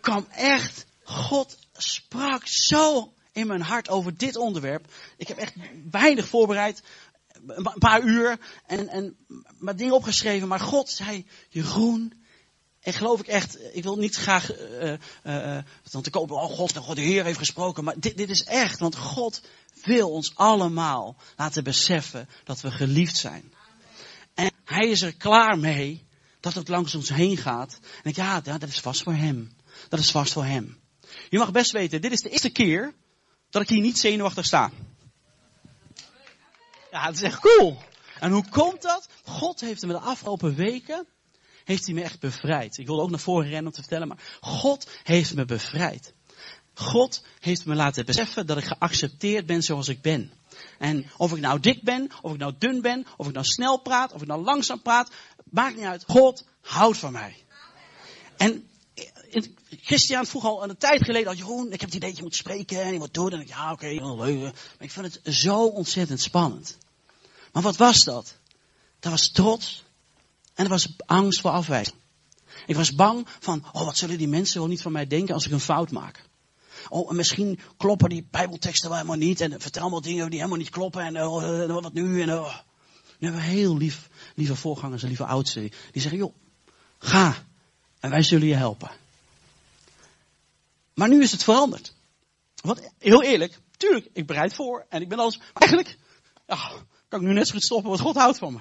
kwam 0.00 0.26
echt 0.30 0.86
God 1.02 1.58
sprak 1.72 2.46
zo 2.46 3.12
in 3.32 3.46
mijn 3.46 3.60
hart 3.60 3.88
over 3.88 4.16
dit 4.16 4.36
onderwerp. 4.36 4.92
Ik 5.16 5.28
heb 5.28 5.36
echt 5.36 5.54
weinig 5.90 6.28
voorbereid. 6.28 6.82
Een 7.46 7.74
paar 7.78 8.02
uur 8.02 8.38
en, 8.66 8.88
en 8.88 9.16
maar 9.58 9.76
dingen 9.76 9.94
opgeschreven. 9.94 10.48
Maar 10.48 10.60
God 10.60 10.90
zei, 10.90 11.26
Jeroen, 11.48 12.12
en 12.80 12.92
geloof 12.92 13.20
ik 13.20 13.26
echt, 13.26 13.58
ik 13.72 13.82
wil 13.82 13.96
niet 13.96 14.16
graag 14.16 14.58
uh, 14.58 14.92
uh, 15.24 15.54
uh, 15.94 16.00
te 16.02 16.10
kopen, 16.10 16.36
oh 16.36 16.50
God, 16.50 16.76
God, 16.76 16.96
de 16.96 17.02
Heer 17.02 17.24
heeft 17.24 17.38
gesproken. 17.38 17.84
Maar 17.84 17.94
dit, 17.98 18.16
dit 18.16 18.30
is 18.30 18.42
echt, 18.42 18.78
want 18.78 18.96
God 18.96 19.42
wil 19.84 20.10
ons 20.10 20.36
allemaal 20.36 21.16
laten 21.36 21.64
beseffen 21.64 22.28
dat 22.44 22.60
we 22.60 22.70
geliefd 22.70 23.16
zijn. 23.16 23.52
En 24.34 24.50
Hij 24.64 24.88
is 24.88 25.02
er 25.02 25.16
klaar 25.16 25.58
mee 25.58 26.06
dat 26.40 26.54
het 26.54 26.68
langs 26.68 26.94
ons 26.94 27.08
heen 27.08 27.36
gaat. 27.36 27.78
En 28.02 28.10
ik, 28.10 28.16
ja, 28.16 28.40
dat 28.40 28.62
is 28.62 28.80
vast 28.80 29.02
voor 29.02 29.14
Hem. 29.14 29.50
Dat 29.88 29.98
is 29.98 30.10
vast 30.10 30.32
voor 30.32 30.44
Hem. 30.44 30.78
Je 31.28 31.38
mag 31.38 31.52
best 31.52 31.72
weten, 31.72 32.00
dit 32.00 32.12
is 32.12 32.20
de 32.20 32.30
eerste 32.30 32.50
keer 32.50 32.94
dat 33.50 33.62
ik 33.62 33.68
hier 33.68 33.80
niet 33.80 33.98
zenuwachtig 33.98 34.44
sta. 34.44 34.70
Ja, 36.90 37.06
het 37.06 37.14
is 37.14 37.22
echt 37.22 37.40
cool. 37.40 37.78
En 38.20 38.30
hoe 38.30 38.48
komt 38.48 38.82
dat? 38.82 39.08
God 39.24 39.60
heeft 39.60 39.82
me 39.82 39.92
de 39.92 39.98
afgelopen 39.98 40.54
weken, 40.54 41.06
heeft 41.64 41.86
hij 41.86 41.94
me 41.94 42.02
echt 42.02 42.20
bevrijd. 42.20 42.78
Ik 42.78 42.86
wilde 42.86 43.02
ook 43.02 43.10
naar 43.10 43.20
voren 43.20 43.48
rennen 43.48 43.66
om 43.66 43.72
te 43.72 43.80
vertellen, 43.80 44.08
maar 44.08 44.38
God 44.40 44.90
heeft 45.02 45.34
me 45.34 45.44
bevrijd. 45.44 46.14
God 46.74 47.24
heeft 47.38 47.64
me 47.64 47.74
laten 47.74 48.04
beseffen 48.04 48.46
dat 48.46 48.58
ik 48.58 48.64
geaccepteerd 48.64 49.46
ben 49.46 49.62
zoals 49.62 49.88
ik 49.88 50.02
ben. 50.02 50.32
En 50.78 51.10
of 51.16 51.32
ik 51.32 51.40
nou 51.40 51.60
dik 51.60 51.82
ben, 51.82 52.10
of 52.22 52.32
ik 52.32 52.38
nou 52.38 52.54
dun 52.58 52.80
ben, 52.80 53.06
of 53.16 53.26
ik 53.26 53.32
nou 53.32 53.44
snel 53.46 53.76
praat, 53.78 54.12
of 54.12 54.20
ik 54.20 54.28
nou 54.28 54.42
langzaam 54.42 54.82
praat, 54.82 55.10
maakt 55.50 55.76
niet 55.76 55.84
uit. 55.84 56.04
God 56.06 56.46
houdt 56.60 56.98
van 56.98 57.12
mij. 57.12 57.36
En 58.36 58.68
Christian 59.80 60.26
vroeg 60.26 60.44
al 60.44 60.62
een 60.62 60.76
tijd 60.76 61.04
geleden 61.04 61.36
Jeroen, 61.36 61.72
ik 61.72 61.80
heb 61.80 61.88
het 61.88 61.94
idee 61.94 62.08
dat 62.08 62.18
je 62.18 62.24
moet 62.24 62.34
spreken 62.34 62.82
en 62.82 62.92
je 62.92 62.98
moet 62.98 63.14
doen. 63.14 63.30
En 63.30 63.40
ik, 63.40 63.48
ja, 63.48 63.72
oké, 63.72 64.00
okay, 64.00 64.38
Maar 64.38 64.52
ik 64.78 64.90
vond 64.90 65.06
het 65.06 65.34
zo 65.34 65.66
ontzettend 65.66 66.20
spannend. 66.20 66.78
Maar 67.52 67.62
wat 67.62 67.76
was 67.76 68.04
dat? 68.04 68.36
Dat 69.00 69.12
was 69.12 69.30
trots 69.30 69.84
en 70.54 70.64
dat 70.64 70.68
was 70.68 70.94
angst 71.06 71.40
voor 71.40 71.50
afwijzing. 71.50 71.96
Ik 72.66 72.76
was 72.76 72.94
bang 72.94 73.26
van, 73.38 73.64
oh, 73.72 73.84
wat 73.84 73.96
zullen 73.96 74.18
die 74.18 74.28
mensen 74.28 74.58
wel 74.58 74.68
niet 74.68 74.82
van 74.82 74.92
mij 74.92 75.06
denken 75.06 75.34
als 75.34 75.46
ik 75.46 75.52
een 75.52 75.60
fout 75.60 75.90
maak? 75.90 76.24
Oh, 76.88 77.10
en 77.10 77.16
misschien 77.16 77.58
kloppen 77.76 78.08
die 78.08 78.26
bijbelteksten 78.30 78.88
wel 78.88 78.98
helemaal 78.98 79.18
niet. 79.18 79.40
En 79.40 79.60
vertel 79.60 79.88
me 79.88 80.00
dingen 80.00 80.30
die 80.30 80.38
helemaal 80.38 80.58
niet 80.58 80.70
kloppen. 80.70 81.02
En 81.02 81.22
oh, 81.22 81.82
wat 81.82 81.92
nu? 81.92 82.22
En 82.22 82.32
oh. 82.32 82.54
Nu 83.18 83.28
hebben 83.28 83.46
we 83.46 83.52
heel 83.52 83.76
lief, 83.76 84.08
lieve 84.34 84.56
voorgangers 84.56 85.02
en 85.02 85.08
lieve 85.08 85.24
oudsten. 85.24 85.62
Die 85.62 86.02
zeggen, 86.02 86.18
joh, 86.18 86.34
ga. 86.98 87.34
En 88.00 88.10
wij 88.10 88.22
zullen 88.22 88.46
je 88.46 88.54
helpen. 88.54 88.90
Maar 90.98 91.08
nu 91.08 91.22
is 91.22 91.32
het 91.32 91.44
veranderd. 91.44 91.94
Want 92.62 92.92
heel 92.98 93.22
eerlijk, 93.22 93.58
tuurlijk, 93.76 94.08
ik 94.12 94.26
bereid 94.26 94.54
voor 94.54 94.86
en 94.88 95.02
ik 95.02 95.08
ben 95.08 95.18
alles. 95.18 95.40
Eigenlijk 95.52 95.96
oh, 96.46 96.72
kan 97.08 97.20
ik 97.20 97.26
nu 97.26 97.32
net 97.32 97.46
zo 97.46 97.52
goed 97.52 97.64
stoppen, 97.64 97.90
wat 97.90 98.00
God 98.00 98.16
houdt 98.16 98.38
van 98.38 98.52
me. 98.52 98.58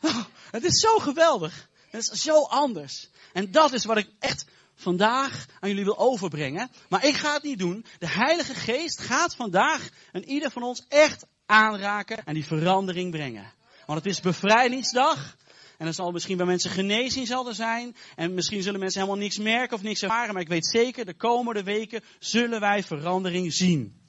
Oh, 0.00 0.24
het 0.50 0.64
is 0.64 0.80
zo 0.80 0.98
geweldig. 0.98 1.68
Het 1.90 2.02
is 2.02 2.22
zo 2.22 2.42
anders. 2.42 3.08
En 3.32 3.50
dat 3.50 3.72
is 3.72 3.84
wat 3.84 3.96
ik 3.96 4.10
echt 4.18 4.44
vandaag 4.74 5.46
aan 5.60 5.68
jullie 5.68 5.84
wil 5.84 5.98
overbrengen. 5.98 6.70
Maar 6.88 7.04
ik 7.04 7.14
ga 7.14 7.32
het 7.32 7.42
niet 7.42 7.58
doen. 7.58 7.86
De 7.98 8.08
Heilige 8.08 8.54
Geest 8.54 9.00
gaat 9.00 9.34
vandaag 9.34 9.88
en 10.12 10.24
ieder 10.24 10.50
van 10.50 10.62
ons 10.62 10.84
echt 10.88 11.26
aanraken 11.46 12.24
en 12.24 12.34
die 12.34 12.44
verandering 12.46 13.10
brengen. 13.10 13.52
Want 13.86 13.98
het 13.98 14.12
is 14.12 14.20
bevrijdingsdag. 14.20 15.36
En 15.78 15.86
er 15.86 15.94
zal 15.94 16.10
misschien 16.10 16.36
bij 16.36 16.46
mensen 16.46 16.70
genezing 16.70 17.26
zal 17.26 17.48
er 17.48 17.54
zijn. 17.54 17.96
En 18.16 18.34
misschien 18.34 18.62
zullen 18.62 18.80
mensen 18.80 19.00
helemaal 19.00 19.22
niks 19.22 19.38
merken 19.38 19.76
of 19.76 19.82
niks 19.82 20.02
ervaren. 20.02 20.32
Maar 20.32 20.42
ik 20.42 20.48
weet 20.48 20.66
zeker, 20.66 21.04
de 21.04 21.14
komende 21.14 21.62
weken 21.62 22.02
zullen 22.18 22.60
wij 22.60 22.82
verandering 22.82 23.52
zien. 23.52 24.02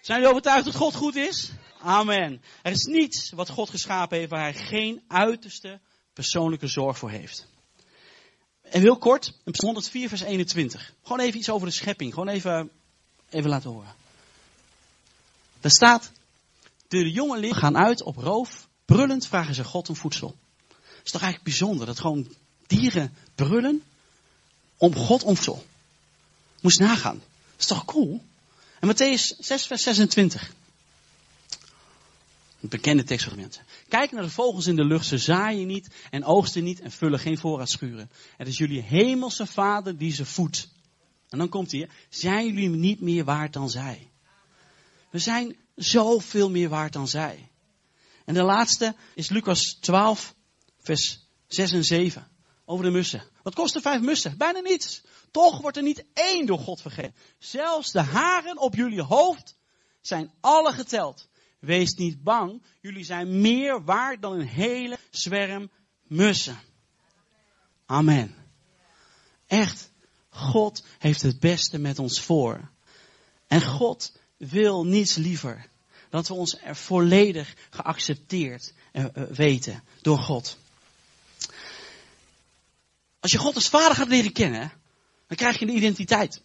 Zijn 0.00 0.18
jullie 0.18 0.34
overtuigd 0.34 0.64
dat 0.64 0.74
God 0.74 0.94
goed 0.94 1.16
is? 1.16 1.52
Amen. 1.80 2.42
Er 2.62 2.72
is 2.72 2.84
niets 2.84 3.30
wat 3.30 3.48
God 3.48 3.70
geschapen 3.70 4.18
heeft 4.18 4.30
waar 4.30 4.40
hij 4.40 4.54
geen 4.54 5.02
uiterste 5.08 5.80
persoonlijke 6.12 6.66
zorg 6.66 6.98
voor 6.98 7.10
heeft. 7.10 7.46
En 8.62 8.80
heel 8.80 8.98
kort, 8.98 9.32
in 9.44 9.54
104 9.56 10.08
vers 10.08 10.20
21. 10.20 10.94
Gewoon 11.02 11.20
even 11.20 11.38
iets 11.38 11.50
over 11.50 11.66
de 11.66 11.74
schepping. 11.74 12.12
Gewoon 12.12 12.28
even, 12.28 12.70
even 13.30 13.50
laten 13.50 13.70
horen. 13.70 13.94
Daar 15.60 15.70
staat, 15.70 16.12
de 16.88 17.10
jonge 17.10 17.54
gaan 17.54 17.76
uit 17.76 18.02
op 18.02 18.16
roof. 18.16 18.68
Brullend 18.84 19.26
vragen 19.26 19.54
ze 19.54 19.64
God 19.64 19.88
om 19.88 19.96
voedsel. 19.96 20.36
Het 20.68 21.04
is 21.04 21.10
toch 21.10 21.22
eigenlijk 21.22 21.50
bijzonder 21.50 21.86
dat 21.86 22.00
gewoon 22.00 22.34
dieren 22.66 23.14
brullen 23.34 23.82
om 24.76 24.94
God 24.94 25.22
om 25.22 25.36
voedsel. 25.36 25.64
Moest 26.60 26.78
nagaan. 26.78 27.18
Dat 27.18 27.60
is 27.60 27.66
toch 27.66 27.84
cool? 27.84 28.22
En 28.80 28.88
Matthäus 28.88 29.38
6 29.38 29.66
vers 29.66 29.82
26. 29.82 30.52
Een 32.60 32.68
bekende 32.68 33.04
tekst 33.04 33.26
voor 33.26 33.36
mensen. 33.36 33.64
Kijk 33.88 34.12
naar 34.12 34.22
de 34.22 34.30
vogels 34.30 34.66
in 34.66 34.76
de 34.76 34.84
lucht. 34.84 35.06
Ze 35.06 35.18
zaaien 35.18 35.66
niet 35.66 35.88
en 36.10 36.24
oogsten 36.24 36.64
niet 36.64 36.80
en 36.80 36.90
vullen 36.90 37.18
geen 37.18 37.38
voorraadschuren. 37.38 38.10
Het 38.36 38.48
is 38.48 38.58
jullie 38.58 38.80
hemelse 38.82 39.46
vader 39.46 39.98
die 39.98 40.12
ze 40.12 40.24
voedt. 40.24 40.68
En 41.28 41.38
dan 41.38 41.48
komt 41.48 41.72
hij. 41.72 41.88
Zijn 42.08 42.46
jullie 42.46 42.68
niet 42.68 43.00
meer 43.00 43.24
waard 43.24 43.52
dan 43.52 43.70
zij? 43.70 44.08
We 45.10 45.18
zijn 45.18 45.56
zoveel 45.74 46.50
meer 46.50 46.68
waard 46.68 46.92
dan 46.92 47.08
zij. 47.08 47.48
En 48.24 48.34
de 48.34 48.42
laatste 48.42 48.94
is 49.14 49.28
Lucas 49.28 49.76
12, 49.80 50.34
vers 50.78 51.28
6 51.46 51.72
en 51.72 51.84
7. 51.84 52.28
Over 52.64 52.84
de 52.84 52.90
mussen. 52.90 53.22
Wat 53.42 53.54
kosten 53.54 53.82
vijf 53.82 54.00
mussen? 54.00 54.38
Bijna 54.38 54.58
niets. 54.58 55.02
Toch 55.30 55.60
wordt 55.60 55.76
er 55.76 55.82
niet 55.82 56.04
één 56.12 56.46
door 56.46 56.58
God 56.58 56.80
vergeten. 56.80 57.14
Zelfs 57.38 57.92
de 57.92 58.00
haren 58.00 58.58
op 58.58 58.74
jullie 58.74 59.02
hoofd 59.02 59.56
zijn 60.00 60.32
alle 60.40 60.72
geteld. 60.72 61.28
Wees 61.58 61.94
niet 61.94 62.22
bang, 62.22 62.62
jullie 62.80 63.04
zijn 63.04 63.40
meer 63.40 63.84
waard 63.84 64.22
dan 64.22 64.32
een 64.32 64.46
hele 64.46 64.98
zwerm 65.10 65.70
mussen. 66.02 66.58
Amen. 67.86 68.34
Echt, 69.46 69.90
God 70.28 70.84
heeft 70.98 71.22
het 71.22 71.40
beste 71.40 71.78
met 71.78 71.98
ons 71.98 72.20
voor. 72.20 72.70
En 73.46 73.62
God 73.62 74.16
wil 74.36 74.84
niets 74.84 75.14
liever 75.14 75.68
dat 76.14 76.28
we 76.28 76.34
ons 76.34 76.58
er 76.62 76.76
volledig 76.76 77.54
geaccepteerd 77.70 78.72
eh, 78.92 79.04
eh, 79.04 79.22
weten 79.30 79.84
door 80.02 80.18
God. 80.18 80.58
Als 83.20 83.32
je 83.32 83.38
God 83.38 83.54
als 83.54 83.68
vader 83.68 83.96
gaat 83.96 84.08
leren 84.08 84.32
kennen, 84.32 84.72
dan 85.26 85.36
krijg 85.36 85.58
je 85.58 85.66
een 85.66 85.76
identiteit. 85.76 86.42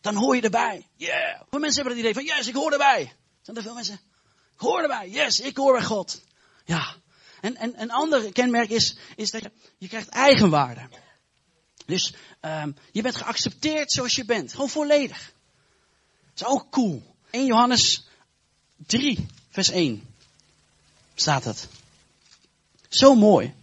Dan 0.00 0.14
hoor 0.14 0.36
je 0.36 0.42
erbij. 0.42 0.86
Yeah. 0.96 1.40
Veel 1.50 1.58
mensen 1.58 1.82
hebben 1.82 1.92
het 1.92 1.98
idee 1.98 2.14
van, 2.14 2.36
yes, 2.36 2.48
ik 2.48 2.54
hoor 2.54 2.72
erbij. 2.72 3.12
Zijn 3.42 3.56
er 3.56 3.62
veel 3.62 3.74
mensen? 3.74 4.00
Ik 4.54 4.60
hoor 4.60 4.82
erbij. 4.82 5.08
Yes, 5.08 5.38
ik 5.38 5.56
hoor 5.56 5.72
bij 5.72 5.84
God. 5.84 6.22
Ja. 6.64 6.94
En, 7.40 7.56
en 7.56 7.80
een 7.80 7.90
ander 7.90 8.32
kenmerk 8.32 8.70
is, 8.70 8.96
is 9.16 9.30
dat 9.30 9.42
je, 9.42 9.50
je 9.78 9.88
krijgt 9.88 10.08
eigenwaarde. 10.08 10.88
Dus 11.86 12.14
um, 12.40 12.76
je 12.92 13.02
bent 13.02 13.16
geaccepteerd 13.16 13.92
zoals 13.92 14.14
je 14.14 14.24
bent. 14.24 14.52
Gewoon 14.52 14.68
volledig. 14.68 15.32
Dat 16.34 16.48
is 16.48 16.54
ook 16.54 16.70
cool. 16.70 17.14
1 17.30 17.46
Johannes 17.46 18.08
3, 18.86 19.26
vers 19.50 19.70
1 19.70 20.14
staat 21.14 21.44
het. 21.44 21.68
Zo 22.88 23.14
mooi. 23.14 23.54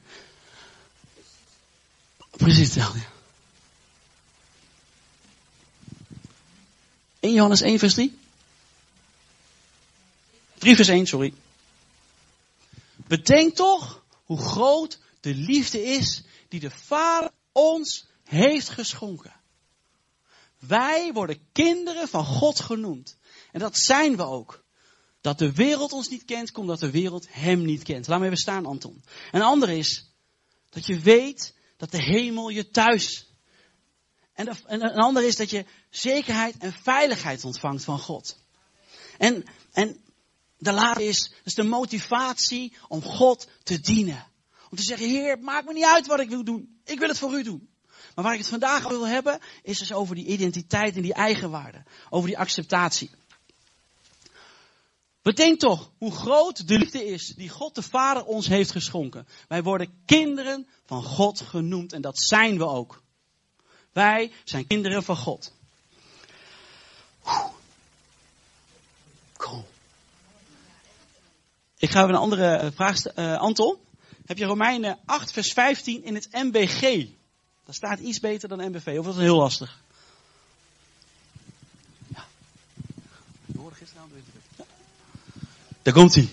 Precies 2.38 2.60
hetzelfde. 2.60 3.00
1 7.20 7.34
Johannes 7.34 7.62
1, 7.62 7.80
vers 7.80 7.94
3. 7.94 8.18
3 10.58 10.76
vers 10.76 10.88
1, 10.88 11.08
sorry. 11.08 11.34
Bedenk 12.96 13.56
toch 13.56 14.04
hoe 14.26 14.38
groot 14.38 15.00
de 15.20 15.34
liefde 15.34 15.84
is 15.84 16.24
die 16.48 16.60
de 16.60 16.70
Vader 16.70 17.32
ons 17.52 18.06
heeft 18.24 18.70
geschonken. 18.70 19.34
Wij 20.60 21.14
worden 21.14 21.40
kinderen 21.52 22.08
van 22.08 22.26
God 22.26 22.60
genoemd. 22.60 23.18
En 23.52 23.60
dat 23.60 23.78
zijn 23.78 24.16
we 24.16 24.24
ook. 24.24 24.64
Dat 25.22 25.40
de 25.40 25.52
wereld 25.52 25.92
ons 25.92 26.10
niet 26.10 26.26
kent, 26.26 26.52
komt 26.52 26.68
dat 26.68 26.80
de 26.80 26.92
wereld 26.92 27.28
hem 27.30 27.62
niet 27.62 27.84
kent. 27.84 28.08
Laat 28.08 28.20
me 28.20 28.26
even 28.26 28.38
staan, 28.38 28.66
Anton. 28.66 29.04
Een 29.32 29.42
ander 29.42 29.70
is 29.70 30.12
dat 30.70 30.86
je 30.86 31.00
weet 31.00 31.54
dat 31.78 31.92
de 31.92 32.02
hemel 32.02 32.50
je 32.50 32.70
thuis. 32.70 33.28
En 34.34 34.58
een 34.66 34.82
ander 34.82 35.24
is 35.24 35.36
dat 35.36 35.50
je 35.50 35.66
zekerheid 35.90 36.58
en 36.58 36.74
veiligheid 36.74 37.44
ontvangt 37.44 37.84
van 37.84 38.00
God. 38.00 38.38
En, 39.18 39.44
en 39.72 40.02
de 40.58 40.72
laatste 40.72 41.04
is, 41.04 41.32
is 41.44 41.54
de 41.54 41.64
motivatie 41.64 42.74
om 42.88 43.02
God 43.02 43.48
te 43.64 43.80
dienen. 43.80 44.26
Om 44.70 44.78
te 44.78 44.84
zeggen, 44.84 45.10
Heer, 45.10 45.40
maakt 45.40 45.66
me 45.66 45.74
niet 45.74 45.86
uit 45.86 46.08
wat 46.08 46.20
ik 46.20 46.30
wil 46.30 46.44
doen. 46.44 46.80
Ik 46.84 47.00
wil 47.00 47.08
het 47.08 47.18
voor 47.18 47.34
u 47.34 47.44
doen. 47.44 47.70
Maar 48.16 48.24
waar 48.24 48.34
ik 48.34 48.40
het 48.40 48.50
vandaag 48.50 48.86
over 48.86 48.98
wil 48.98 49.08
hebben, 49.08 49.40
is 49.64 49.78
dus 49.78 49.94
over 49.94 50.16
die 50.16 50.26
identiteit 50.26 50.96
en 50.96 51.02
die 51.02 51.14
eigenwaarde. 51.14 51.84
Over 52.10 52.28
die 52.28 52.38
acceptatie. 52.38 53.10
Bedenk 55.28 55.60
toch 55.60 55.92
hoe 55.98 56.12
groot 56.12 56.68
de 56.68 56.78
liefde 56.78 57.06
is 57.06 57.34
die 57.36 57.50
God 57.50 57.76
de 57.76 57.82
Vader 57.82 58.24
ons 58.24 58.48
heeft 58.48 58.72
geschonken. 58.72 59.28
Wij 59.48 59.64
worden 59.64 60.04
kinderen 60.06 60.68
van 60.86 61.04
God 61.04 61.42
genoemd 61.42 61.94
en 61.94 62.02
dat 62.02 62.20
zijn 62.20 62.58
we 62.58 62.66
ook. 62.66 63.02
Wij 63.92 64.32
zijn 64.44 64.68
kinderen 64.68 65.04
van 65.04 65.18
God. 65.18 65.54
Cool. 69.38 69.68
Ik 71.78 71.90
ga 71.90 72.00
even 72.00 72.14
een 72.14 72.22
andere 72.22 72.56
eh, 72.56 72.72
vraag 72.74 72.98
stellen. 72.98 73.34
Uh, 73.34 73.40
Anton, 73.40 73.78
heb 74.26 74.38
je 74.38 74.46
Romeinen 74.46 75.00
8 75.06 75.32
vers 75.32 75.54
15 75.54 76.04
in 76.04 76.16
het 76.16 76.28
MBG? 76.32 77.08
Dat 77.66 77.76
staat 77.76 78.00
iets 78.00 78.20
beter 78.20 78.50
dan 78.50 78.70
MBV, 78.70 78.96
of 79.00 79.06
dat 79.06 79.16
is 79.16 79.22
heel 79.22 79.38
lastig? 79.38 79.82
Ja. 82.08 82.26
Hoorde 83.58 83.76
gisteren 83.76 84.04
aan 84.04 84.10
ja. 84.58 84.77
Daar 85.88 85.96
komt 85.96 86.16
hij. 86.16 86.30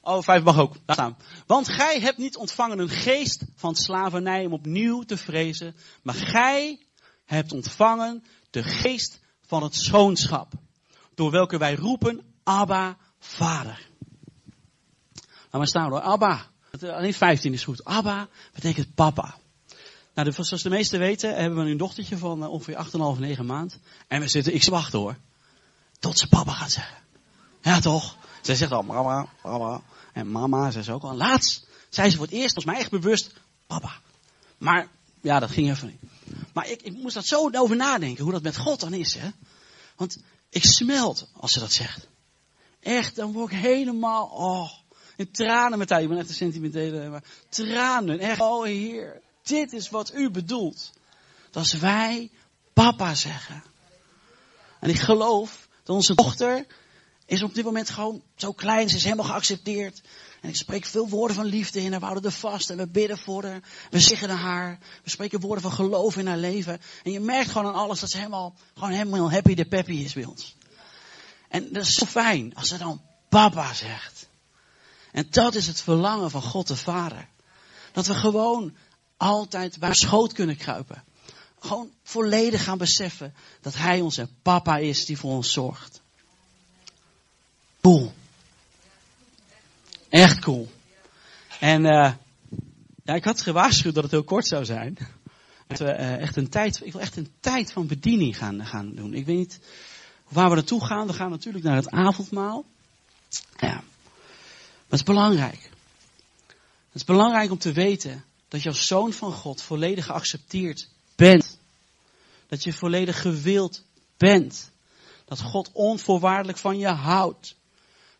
Oh, 0.00 0.22
vijf 0.22 0.42
mag 0.42 0.58
ook. 0.58 0.76
Staan. 0.86 1.16
Want 1.46 1.68
gij 1.68 2.00
hebt 2.00 2.18
niet 2.18 2.36
ontvangen 2.36 2.78
een 2.78 2.88
geest 2.88 3.44
van 3.54 3.74
slavernij 3.74 4.46
om 4.46 4.52
opnieuw 4.52 5.02
te 5.02 5.16
vrezen. 5.16 5.76
Maar 6.02 6.14
gij 6.14 6.78
hebt 7.24 7.52
ontvangen 7.52 8.24
de 8.50 8.62
geest 8.62 9.20
van 9.46 9.62
het 9.62 9.74
schoonschap. 9.74 10.52
Door 11.14 11.30
welke 11.30 11.58
wij 11.58 11.74
roepen, 11.74 12.22
Abba, 12.42 12.96
Vader. 13.18 13.88
Laat 15.24 15.52
maar 15.52 15.66
staan 15.66 15.90
hoor. 15.90 16.00
Abba. 16.00 16.46
Eh, 16.80 16.90
alleen 16.90 17.14
15 17.14 17.52
is 17.52 17.64
goed. 17.64 17.84
Abba 17.84 18.28
betekent 18.54 18.94
papa. 18.94 19.34
Nou, 20.14 20.32
zoals 20.32 20.62
de 20.62 20.68
meesten 20.68 20.98
weten, 20.98 21.36
hebben 21.36 21.64
we 21.64 21.70
een 21.70 21.76
dochtertje 21.76 22.18
van 22.18 22.42
uh, 22.42 22.50
ongeveer 22.50 22.86
8,5, 23.14 23.20
9 23.20 23.46
maand. 23.46 23.78
En 24.08 24.20
we 24.20 24.28
zitten, 24.28 24.54
ik 24.54 24.64
wachten 24.64 24.98
hoor. 24.98 25.16
Tot 25.98 26.18
ze 26.18 26.28
papa 26.28 26.52
gaat 26.52 26.72
zeggen. 26.72 26.96
Ja 27.62 27.80
toch? 27.80 28.17
Zij 28.40 28.54
zegt 28.54 28.72
al 28.72 28.82
mama, 28.82 29.28
papa. 29.42 29.82
En 30.12 30.30
mama, 30.30 30.70
zei 30.70 30.84
ze 30.84 30.92
ook 30.92 31.02
al. 31.02 31.14
Laatst 31.14 31.66
zei 31.88 32.10
ze 32.10 32.16
voor 32.16 32.26
het 32.26 32.34
eerst, 32.34 32.54
was 32.54 32.64
mij 32.64 32.78
echt 32.78 32.90
bewust, 32.90 33.32
papa. 33.66 34.00
Maar, 34.58 34.88
ja, 35.20 35.38
dat 35.38 35.50
ging 35.50 35.70
even 35.70 35.86
niet. 35.86 36.10
Maar 36.52 36.68
ik, 36.68 36.82
ik 36.82 36.92
moest 36.92 37.14
dat 37.14 37.26
zo 37.26 37.50
over 37.52 37.76
nadenken, 37.76 38.24
hoe 38.24 38.32
dat 38.32 38.42
met 38.42 38.56
God 38.56 38.80
dan 38.80 38.94
is, 38.94 39.14
hè. 39.14 39.28
Want 39.96 40.18
ik 40.50 40.64
smelt 40.64 41.28
als 41.36 41.52
ze 41.52 41.58
dat 41.58 41.72
zegt. 41.72 42.08
Echt, 42.80 43.16
dan 43.16 43.32
word 43.32 43.52
ik 43.52 43.58
helemaal, 43.58 44.26
oh, 44.26 44.70
in 45.16 45.30
tranen 45.30 45.78
met 45.78 45.90
haar. 45.90 46.02
Ik 46.02 46.08
ben 46.08 46.18
echt 46.18 46.28
een 46.28 46.34
sentimentele, 46.34 47.08
maar 47.08 47.24
tranen. 47.48 48.18
Echt, 48.18 48.40
oh 48.40 48.64
Heer, 48.64 49.20
dit 49.42 49.72
is 49.72 49.90
wat 49.90 50.14
u 50.14 50.30
bedoelt. 50.30 50.92
Dat 51.50 51.62
als 51.62 51.72
wij 51.72 52.30
papa 52.72 53.14
zeggen. 53.14 53.62
En 54.80 54.90
ik 54.90 54.98
geloof 54.98 55.68
dat 55.82 55.96
onze 55.96 56.14
dochter 56.14 56.66
is 57.28 57.42
op 57.42 57.54
dit 57.54 57.64
moment 57.64 57.90
gewoon 57.90 58.22
zo 58.36 58.52
klein. 58.52 58.88
Ze 58.88 58.96
is 58.96 59.04
helemaal 59.04 59.26
geaccepteerd. 59.26 60.00
En 60.40 60.48
ik 60.48 60.56
spreek 60.56 60.84
veel 60.84 61.08
woorden 61.08 61.36
van 61.36 61.44
liefde 61.44 61.80
in 61.80 61.90
haar. 61.90 62.00
We 62.00 62.06
houden 62.06 62.30
er 62.30 62.36
vast 62.36 62.70
en 62.70 62.76
we 62.76 62.86
bidden 62.86 63.18
voor 63.18 63.44
haar. 63.44 63.62
We 63.90 64.00
zeggen 64.00 64.30
haar. 64.30 64.78
We 65.04 65.10
spreken 65.10 65.40
woorden 65.40 65.62
van 65.62 65.72
geloof 65.72 66.16
in 66.16 66.26
haar 66.26 66.36
leven. 66.36 66.80
En 67.02 67.12
je 67.12 67.20
merkt 67.20 67.50
gewoon 67.50 67.66
aan 67.66 67.80
alles 67.80 68.00
dat 68.00 68.10
ze 68.10 68.16
helemaal, 68.16 68.54
gewoon 68.74 68.90
helemaal 68.90 69.30
happy 69.30 69.54
de 69.54 69.64
peppy 69.64 69.92
is 69.92 70.12
bij 70.12 70.24
ons. 70.24 70.56
En 71.48 71.72
dat 71.72 71.82
is 71.82 71.94
zo 71.94 72.06
fijn 72.06 72.54
als 72.54 72.68
ze 72.68 72.78
dan 72.78 73.02
papa 73.28 73.74
zegt. 73.74 74.28
En 75.12 75.26
dat 75.30 75.54
is 75.54 75.66
het 75.66 75.80
verlangen 75.80 76.30
van 76.30 76.42
God 76.42 76.66
de 76.66 76.76
Vader. 76.76 77.28
Dat 77.92 78.06
we 78.06 78.14
gewoon 78.14 78.76
altijd 79.16 79.78
bij 79.78 79.94
schoot 79.94 80.32
kunnen 80.32 80.56
kruipen. 80.56 81.04
Gewoon 81.58 81.90
volledig 82.02 82.64
gaan 82.64 82.78
beseffen 82.78 83.34
dat 83.60 83.74
Hij 83.74 84.00
onze 84.00 84.28
papa 84.42 84.76
is 84.76 85.04
die 85.04 85.18
voor 85.18 85.30
ons 85.30 85.52
zorgt. 85.52 86.02
Boel. 87.88 88.12
Echt 90.08 90.38
cool. 90.38 90.68
En 91.60 91.84
uh, 91.84 92.12
ja, 93.04 93.14
ik 93.14 93.24
had 93.24 93.40
gewaarschuwd 93.40 93.94
dat 93.94 94.02
het 94.02 94.12
heel 94.12 94.24
kort 94.24 94.46
zou 94.46 94.64
zijn. 94.64 94.96
Dat 95.66 95.78
we 95.78 95.84
uh, 95.84 96.20
echt 96.20 96.36
een 96.36 96.48
tijd, 96.48 96.80
ik 96.84 96.92
wil 96.92 97.00
echt 97.00 97.16
een 97.16 97.30
tijd 97.40 97.72
van 97.72 97.86
bediening 97.86 98.36
gaan, 98.36 98.66
gaan 98.66 98.94
doen. 98.94 99.14
Ik 99.14 99.26
weet 99.26 99.36
niet 99.36 99.60
waar 100.28 100.48
we 100.48 100.54
naartoe 100.54 100.84
gaan. 100.84 101.06
We 101.06 101.12
gaan 101.12 101.30
natuurlijk 101.30 101.64
naar 101.64 101.76
het 101.76 101.90
avondmaal. 101.90 102.64
Ja. 103.56 103.72
Maar 103.72 103.82
het 104.88 104.98
is 104.98 105.02
belangrijk. 105.02 105.70
Het 106.46 106.94
is 106.94 107.04
belangrijk 107.04 107.50
om 107.50 107.58
te 107.58 107.72
weten 107.72 108.24
dat 108.48 108.62
je 108.62 108.68
als 108.68 108.86
zoon 108.86 109.12
van 109.12 109.32
God 109.32 109.62
volledig 109.62 110.04
geaccepteerd 110.04 110.88
bent. 111.16 111.58
Dat 112.48 112.64
je 112.64 112.72
volledig 112.72 113.20
gewild 113.20 113.82
bent. 114.16 114.70
Dat 115.24 115.40
God 115.40 115.70
onvoorwaardelijk 115.72 116.58
van 116.58 116.78
je 116.78 116.88
houdt. 116.88 117.56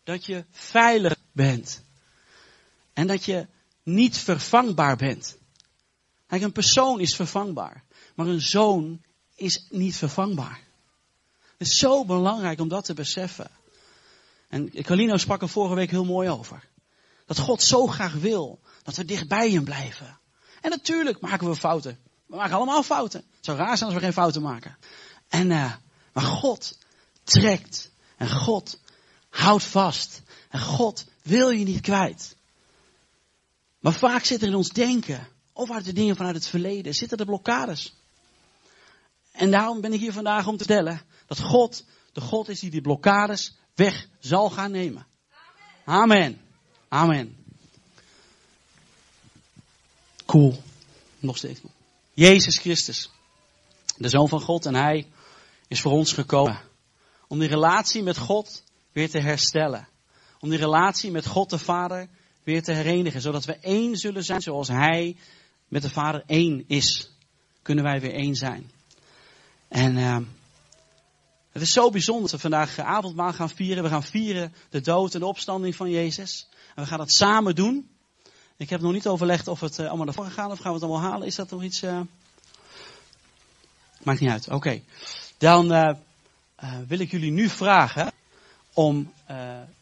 Dat 0.09 0.25
je 0.25 0.45
veilig 0.51 1.15
bent. 1.31 1.83
En 2.93 3.07
dat 3.07 3.25
je 3.25 3.47
niet 3.83 4.17
vervangbaar 4.17 4.95
bent. 4.95 5.37
Kijk, 6.27 6.41
een 6.41 6.51
persoon 6.51 6.99
is 6.99 7.15
vervangbaar. 7.15 7.83
Maar 8.15 8.27
een 8.27 8.41
zoon 8.41 9.01
is 9.35 9.67
niet 9.69 9.95
vervangbaar. 9.95 10.61
Het 11.57 11.67
is 11.67 11.77
zo 11.77 12.05
belangrijk 12.05 12.59
om 12.59 12.67
dat 12.67 12.85
te 12.85 12.93
beseffen. 12.93 13.51
En 14.47 14.83
Carlino 14.83 15.17
sprak 15.17 15.41
er 15.41 15.49
vorige 15.49 15.75
week 15.75 15.89
heel 15.89 16.05
mooi 16.05 16.29
over. 16.29 16.63
Dat 17.25 17.39
God 17.39 17.63
zo 17.63 17.87
graag 17.87 18.13
wil 18.13 18.59
dat 18.83 18.95
we 18.95 19.05
dichtbij 19.05 19.51
hem 19.51 19.63
blijven. 19.63 20.19
En 20.61 20.69
natuurlijk 20.69 21.19
maken 21.19 21.47
we 21.47 21.55
fouten. 21.55 21.99
We 22.25 22.35
maken 22.35 22.55
allemaal 22.55 22.83
fouten. 22.83 23.19
Het 23.35 23.45
zou 23.45 23.57
raar 23.57 23.77
zijn 23.77 23.89
als 23.89 23.99
we 23.99 24.05
geen 24.05 24.13
fouten 24.13 24.41
maken. 24.41 24.77
En, 25.27 25.49
uh, 25.49 25.73
maar 26.13 26.23
God 26.23 26.77
trekt. 27.23 27.91
En 28.17 28.29
God 28.29 28.79
houdt 29.29 29.63
vast. 29.63 30.21
En 30.49 30.59
God 30.59 31.05
wil 31.21 31.49
je 31.49 31.65
niet 31.65 31.81
kwijt. 31.81 32.35
Maar 33.79 33.93
vaak 33.93 34.23
zit 34.23 34.41
er 34.41 34.47
in 34.47 34.55
ons 34.55 34.69
denken, 34.69 35.27
of 35.53 35.71
uit 35.71 35.85
de 35.85 35.93
dingen 35.93 36.15
vanuit 36.15 36.35
het 36.35 36.47
verleden, 36.47 36.93
zitten 36.93 37.17
er 37.17 37.25
blokkades. 37.25 37.93
En 39.31 39.51
daarom 39.51 39.81
ben 39.81 39.93
ik 39.93 39.99
hier 39.99 40.13
vandaag 40.13 40.47
om 40.47 40.57
te 40.57 40.63
vertellen 40.63 41.01
dat 41.27 41.39
God 41.39 41.83
de 42.13 42.21
God 42.21 42.49
is 42.49 42.59
die 42.59 42.69
die 42.69 42.81
blokkades 42.81 43.55
weg 43.75 44.07
zal 44.19 44.49
gaan 44.49 44.71
nemen. 44.71 45.05
Amen. 45.85 46.41
Amen. 46.87 47.37
Cool. 50.25 50.63
Nog 51.19 51.37
steeds. 51.37 51.59
Jezus 52.13 52.57
Christus. 52.57 53.09
De 53.97 54.09
Zoon 54.09 54.29
van 54.29 54.41
God 54.41 54.65
en 54.65 54.75
Hij 54.75 55.07
is 55.67 55.81
voor 55.81 55.91
ons 55.91 56.13
gekomen. 56.13 56.61
Om 57.27 57.39
die 57.39 57.47
relatie 57.47 58.03
met 58.03 58.17
God 58.17 58.63
weer 58.91 59.09
te 59.09 59.19
herstellen. 59.19 59.87
Om 60.39 60.49
die 60.49 60.59
relatie 60.59 61.11
met 61.11 61.25
God 61.25 61.49
de 61.49 61.57
Vader 61.57 62.07
weer 62.43 62.63
te 62.63 62.71
herenigen. 62.71 63.21
Zodat 63.21 63.45
we 63.45 63.57
één 63.57 63.95
zullen 63.95 64.23
zijn 64.23 64.41
zoals 64.41 64.67
Hij 64.67 65.17
met 65.67 65.81
de 65.81 65.89
Vader 65.89 66.23
één 66.25 66.63
is. 66.67 67.11
Kunnen 67.61 67.83
wij 67.83 68.01
weer 68.01 68.13
één 68.13 68.35
zijn. 68.35 68.71
En 69.67 69.97
uh, 69.97 70.17
het 71.51 71.61
is 71.61 71.69
zo 71.69 71.89
bijzonder 71.89 72.23
dat 72.23 72.31
we 72.31 72.49
vandaag 72.49 72.79
avondmaal 72.79 73.33
gaan 73.33 73.49
vieren. 73.49 73.83
We 73.83 73.89
gaan 73.89 74.03
vieren 74.03 74.53
de 74.69 74.81
dood 74.81 75.13
en 75.13 75.19
de 75.19 75.25
opstanding 75.25 75.75
van 75.75 75.89
Jezus. 75.89 76.47
En 76.75 76.83
we 76.83 76.89
gaan 76.89 76.97
dat 76.97 77.13
samen 77.13 77.55
doen. 77.55 77.89
Ik 78.57 78.69
heb 78.69 78.81
nog 78.81 78.91
niet 78.91 79.07
overlegd 79.07 79.47
of 79.47 79.59
het 79.59 79.79
uh, 79.79 79.87
allemaal 79.87 80.05
naar 80.05 80.13
voren 80.13 80.31
gaat 80.31 80.51
of 80.51 80.59
gaan 80.59 80.73
we 80.73 80.79
het 80.79 80.89
allemaal 80.89 81.09
halen. 81.11 81.27
Is 81.27 81.35
dat 81.35 81.49
nog 81.49 81.63
iets? 81.63 81.83
Uh... 81.83 82.01
Maakt 84.03 84.19
niet 84.19 84.29
uit. 84.29 84.49
Oké. 84.49 84.81
Dan 85.37 85.73
uh, 85.73 85.95
wil 86.87 86.99
ik 86.99 87.11
jullie 87.11 87.31
nu 87.31 87.49
vragen 87.49 88.11
om 88.79 89.11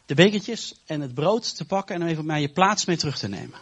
de 0.06 0.16
bekertjes 0.16 0.76
en 0.86 1.02
het 1.02 1.14
brood 1.14 1.56
te 1.56 1.66
pakken 1.66 2.02
en 2.02 2.08
even 2.08 2.26
naar 2.26 2.40
je 2.40 2.50
plaats 2.50 2.86
mee 2.86 2.98
terug 2.98 3.18
te 3.18 3.28
nemen. 3.28 3.60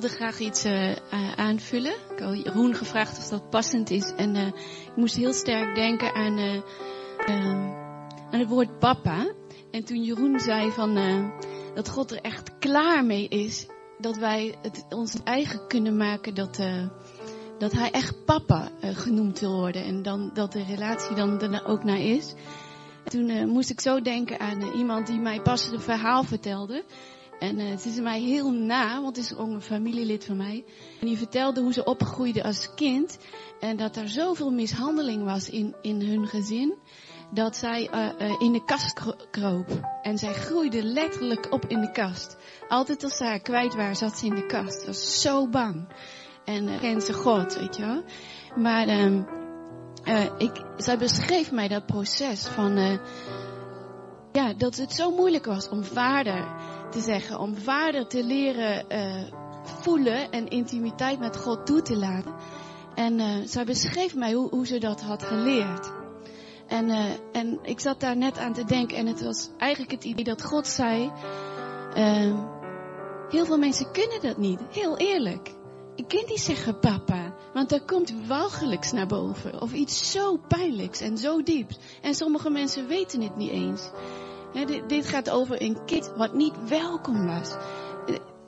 Wilde 0.00 0.08
graag 0.08 0.38
iets 0.38 0.64
uh, 0.64 0.92
aanvullen. 1.36 1.94
Ik 2.10 2.18
had 2.18 2.42
Jeroen 2.44 2.74
gevraagd 2.74 3.18
of 3.18 3.28
dat 3.28 3.50
passend 3.50 3.90
is. 3.90 4.12
En 4.16 4.34
uh, 4.34 4.46
ik 4.46 4.96
moest 4.96 5.16
heel 5.16 5.32
sterk 5.32 5.74
denken 5.74 6.14
aan, 6.14 6.62
aan 7.26 7.74
aan 8.30 8.38
het 8.38 8.48
woord 8.48 8.78
papa. 8.78 9.32
En 9.70 9.84
toen 9.84 10.02
Jeroen 10.02 10.40
zei 10.40 10.70
van, 10.70 10.94
dat 11.74 11.88
God 11.88 12.10
er 12.10 12.20
echt 12.20 12.58
klaar 12.58 13.04
mee 13.04 13.28
is, 13.28 13.66
dat 13.98 14.16
wij 14.16 14.54
het 14.62 14.84
ons 14.88 15.16
eigen 15.24 15.66
kunnen 15.68 15.96
maken 15.96 16.34
dat, 16.34 16.62
dat 17.58 17.72
hij 17.72 17.90
echt 17.90 18.24
papa 18.24 18.70
genoemd 18.80 19.40
wil 19.40 19.54
worden. 19.54 19.84
En 19.84 20.02
dan, 20.02 20.30
dat 20.32 20.52
de 20.52 20.64
relatie 20.64 21.16
dan 21.16 21.64
ook 21.64 21.84
naar 21.84 22.00
is. 22.00 22.34
En 23.04 23.10
toen 23.10 23.48
moest 23.48 23.70
ik 23.70 23.80
zo 23.80 24.00
denken 24.00 24.40
aan 24.40 24.62
iemand 24.76 25.06
die 25.06 25.20
mij 25.20 25.40
pas 25.40 25.70
een 25.70 25.80
verhaal 25.80 26.22
vertelde. 26.22 26.84
En 27.38 27.58
uh, 27.58 27.70
het 27.70 27.84
is 27.84 28.00
mij 28.00 28.20
heel 28.20 28.50
na, 28.50 29.02
want 29.02 29.16
het 29.16 29.24
is 29.24 29.36
ook 29.36 29.48
een 29.48 29.62
familielid 29.62 30.24
van 30.24 30.36
mij. 30.36 30.64
En 31.00 31.06
die 31.06 31.16
vertelde 31.16 31.60
hoe 31.60 31.72
ze 31.72 31.84
opgroeide 31.84 32.42
als 32.42 32.74
kind. 32.74 33.18
En 33.60 33.76
dat 33.76 33.96
er 33.96 34.08
zoveel 34.08 34.50
mishandeling 34.50 35.24
was 35.24 35.50
in, 35.50 35.74
in 35.82 36.00
hun 36.00 36.26
gezin. 36.26 36.74
Dat 37.30 37.56
zij 37.56 37.90
uh, 37.94 38.40
in 38.40 38.52
de 38.52 38.64
kast 38.64 39.00
kroop. 39.30 39.80
En 40.02 40.18
zij 40.18 40.32
groeide 40.32 40.82
letterlijk 40.82 41.52
op 41.52 41.64
in 41.66 41.80
de 41.80 41.90
kast. 41.90 42.36
Altijd 42.68 43.04
als 43.04 43.16
ze 43.16 43.24
haar 43.24 43.40
kwijt 43.40 43.74
waren, 43.74 43.96
zat 43.96 44.18
ze 44.18 44.26
in 44.26 44.34
de 44.34 44.46
kast. 44.46 44.80
Ze 44.80 44.86
was 44.86 45.20
zo 45.20 45.48
bang. 45.48 45.88
En 46.44 46.68
uh, 46.68 46.80
kent 46.80 47.02
ze 47.02 47.12
God, 47.12 47.58
weet 47.58 47.76
je 47.76 47.82
wel. 47.82 48.02
Maar 48.56 48.88
um, 48.88 49.26
ik, 50.38 50.64
zij 50.76 50.98
beschreef 50.98 51.52
mij 51.52 51.68
dat 51.68 51.86
proces 51.86 52.46
van... 52.46 52.98
ja, 54.32 54.52
dat 54.52 54.76
het 54.76 54.92
zo 54.92 55.10
moeilijk 55.10 55.44
was 55.44 55.68
om 55.68 55.84
vader 55.84 56.46
te 56.94 57.00
zeggen, 57.00 57.38
om 57.38 57.56
vader 57.56 58.06
te 58.06 58.24
leren 58.24 58.84
uh, 58.92 59.22
voelen 59.62 60.30
en 60.30 60.48
intimiteit 60.48 61.18
met 61.18 61.36
God 61.36 61.66
toe 61.66 61.82
te 61.82 61.96
laten. 61.96 62.34
En 62.94 63.18
uh, 63.18 63.26
zij 63.44 63.64
beschreef 63.64 64.14
mij 64.14 64.32
hoe, 64.32 64.48
hoe 64.48 64.66
ze 64.66 64.78
dat 64.78 65.00
had 65.00 65.22
geleerd. 65.22 65.92
En, 66.66 66.88
uh, 66.88 67.04
en 67.32 67.58
ik 67.62 67.80
zat 67.80 68.00
daar 68.00 68.16
net 68.16 68.38
aan 68.38 68.52
te 68.52 68.64
denken 68.64 68.96
en 68.96 69.06
het 69.06 69.22
was 69.22 69.48
eigenlijk 69.58 69.92
het 69.92 70.04
idee 70.04 70.24
dat 70.24 70.44
God 70.44 70.66
zei, 70.66 71.10
heel 73.28 73.44
veel 73.44 73.58
mensen 73.58 73.92
kunnen 73.92 74.20
dat 74.20 74.36
niet, 74.36 74.60
heel 74.70 74.96
eerlijk. 74.96 75.54
Ik 75.94 76.08
kan 76.08 76.24
niet 76.26 76.40
zeggen 76.40 76.78
papa, 76.78 77.34
want 77.52 77.72
er 77.72 77.84
komt 77.84 78.14
walgelijks 78.26 78.92
naar 78.92 79.06
boven. 79.06 79.62
Of 79.62 79.72
iets 79.72 80.10
zo 80.10 80.36
pijnlijks 80.48 81.00
en 81.00 81.18
zo 81.18 81.42
dieps. 81.42 81.78
En 82.02 82.14
sommige 82.14 82.50
mensen 82.50 82.86
weten 82.86 83.20
het 83.20 83.36
niet 83.36 83.50
eens. 83.50 83.90
Dit, 84.54 84.88
dit, 84.88 85.06
gaat 85.06 85.30
over 85.30 85.62
een 85.62 85.84
kind 85.84 86.12
wat 86.16 86.34
niet 86.34 86.68
welkom 86.68 87.26
was. 87.26 87.56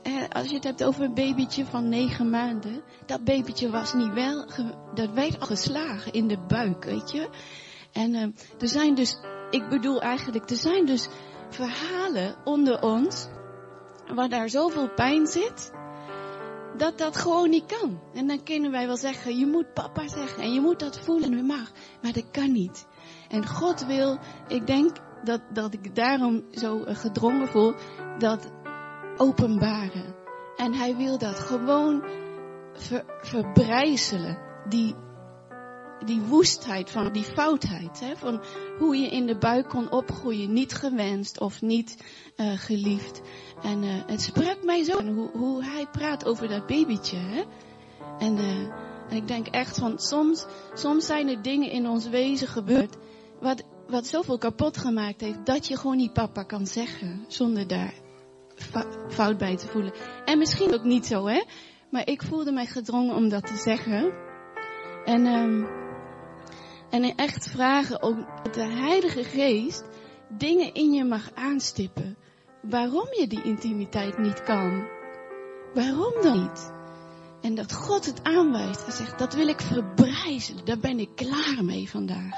He, 0.03 0.29
als 0.29 0.49
je 0.49 0.55
het 0.55 0.65
hebt 0.65 0.85
over 0.85 1.03
een 1.03 1.15
babytje 1.15 1.65
van 1.65 1.89
negen 1.89 2.31
maanden. 2.31 2.83
Dat 3.07 3.25
babytje 3.25 3.71
was 3.71 3.95
niet 3.95 4.13
wel, 4.13 4.47
dat 4.95 5.11
werd 5.11 5.41
al 5.41 5.47
geslagen 5.47 6.13
in 6.13 6.29
de 6.29 6.39
buik, 6.49 6.85
weet 6.85 7.11
je. 7.11 7.29
En 7.93 8.15
uh, 8.15 8.23
er 8.59 8.69
zijn 8.69 8.95
dus, 8.95 9.19
ik 9.51 9.69
bedoel 9.69 10.01
eigenlijk, 10.01 10.51
er 10.51 10.57
zijn 10.57 10.87
dus 10.87 11.09
verhalen 11.49 12.35
onder 12.45 12.83
ons. 12.83 13.29
Waar 14.15 14.29
daar 14.29 14.49
zoveel 14.49 14.89
pijn 14.89 15.27
zit. 15.27 15.73
Dat 16.77 16.99
dat 16.99 17.17
gewoon 17.17 17.51
niet 17.51 17.79
kan. 17.81 18.01
En 18.15 18.27
dan 18.27 18.43
kunnen 18.43 18.71
wij 18.71 18.87
wel 18.87 18.97
zeggen, 18.97 19.39
je 19.39 19.47
moet 19.47 19.73
papa 19.75 20.09
zeggen. 20.09 20.43
En 20.43 20.53
je 20.53 20.61
moet 20.61 20.81
dat 20.81 20.99
voelen 20.99 21.39
en 21.39 21.45
mag. 21.45 21.73
Maar 22.03 22.13
dat 22.13 22.31
kan 22.31 22.53
niet. 22.53 22.87
En 23.29 23.47
God 23.47 23.87
wil, 23.87 24.19
ik 24.49 24.67
denk, 24.67 24.97
dat, 25.25 25.41
dat 25.53 25.75
ik 25.75 25.95
daarom 25.95 26.45
zo 26.51 26.79
uh, 26.79 26.97
gedrongen 26.97 27.49
voel, 27.49 27.75
dat 28.19 28.51
openbaren. 29.17 30.15
En 30.57 30.75
hij 30.75 30.97
wil 30.97 31.19
dat 31.19 31.39
gewoon 31.39 32.05
ver, 32.73 33.05
verbrijzelen. 33.21 34.39
Die, 34.69 34.95
die 36.05 36.21
woestheid 36.21 36.91
van 36.91 37.13
die 37.13 37.25
foutheid. 37.25 38.01
Hè, 38.01 38.17
van 38.17 38.43
hoe 38.79 38.97
je 38.97 39.09
in 39.09 39.27
de 39.27 39.39
buik 39.39 39.69
kon 39.69 39.91
opgroeien. 39.91 40.53
Niet 40.53 40.75
gewenst 40.75 41.41
of 41.41 41.63
niet 41.63 42.05
uh, 42.37 42.53
geliefd. 42.55 43.21
En 43.63 43.83
uh, 43.83 43.91
het 44.07 44.21
sprak 44.21 44.65
mij 44.65 44.85
zo. 44.85 44.99
En 44.99 45.15
hoe, 45.15 45.31
hoe 45.33 45.65
hij 45.65 45.87
praat 45.93 46.25
over 46.25 46.49
dat 46.49 46.67
babytje. 46.67 47.17
Hè. 47.17 47.45
En, 48.19 48.39
en 48.39 49.17
ik 49.17 49.29
denk 49.29 49.47
echt 49.47 49.79
van 49.79 49.99
soms, 49.99 50.47
soms 50.75 51.07
zijn 51.07 51.29
er 51.29 51.43
dingen 51.43 51.71
in 51.71 51.89
ons 51.89 52.09
wezen 52.09 52.49
gebeurd. 52.49 52.97
Wat 53.41 53.65
wat 53.89 54.07
zoveel 54.07 54.39
kapot 54.39 54.77
gemaakt 54.77 55.21
heeft, 55.21 55.47
dat 55.47 55.67
je 55.67 55.77
gewoon 55.77 55.97
niet 55.97 56.13
papa 56.13 56.43
kan 56.43 56.67
zeggen, 56.67 57.25
zonder 57.29 57.67
daar 57.67 57.95
fout 59.09 59.39
bij 59.39 59.57
te 59.57 59.67
voelen. 59.67 59.93
En 60.25 60.39
misschien 60.39 60.75
ook 60.75 60.85
niet 60.85 61.07
zo, 61.07 61.27
hè? 61.27 61.43
Maar 61.91 62.09
ik 62.09 62.23
voelde 62.23 62.53
mij 62.53 62.67
gedrongen 62.67 63.15
om 63.15 63.29
dat 63.29 63.47
te 63.47 63.57
zeggen. 63.57 64.13
En, 65.05 65.27
um, 65.27 65.69
en 66.91 67.15
echt 67.15 67.49
vragen 67.51 68.03
om 68.03 68.27
de 68.53 68.65
Heilige 68.65 69.25
Geest 69.25 69.85
dingen 70.29 70.75
in 70.75 70.93
je 70.93 71.05
mag 71.05 71.31
aanstippen. 71.35 72.17
Waarom 72.63 73.07
je 73.11 73.27
die 73.27 73.43
intimiteit 73.43 74.19
niet 74.19 74.43
kan. 74.43 74.89
Waarom 75.75 76.23
dan 76.23 76.43
niet? 76.43 76.73
En 77.41 77.55
dat 77.55 77.73
God 77.73 78.07
het 78.07 78.25
aanwijst 78.25 78.87
en 78.87 78.93
zegt, 78.93 79.19
dat 79.19 79.35
wil 79.35 79.49
ik 79.49 79.61
verbrijzelen. 79.61 80.65
Daar 80.65 80.79
ben 80.79 80.99
ik 80.99 81.11
klaar 81.15 81.65
mee 81.65 81.91
vandaag. 81.91 82.35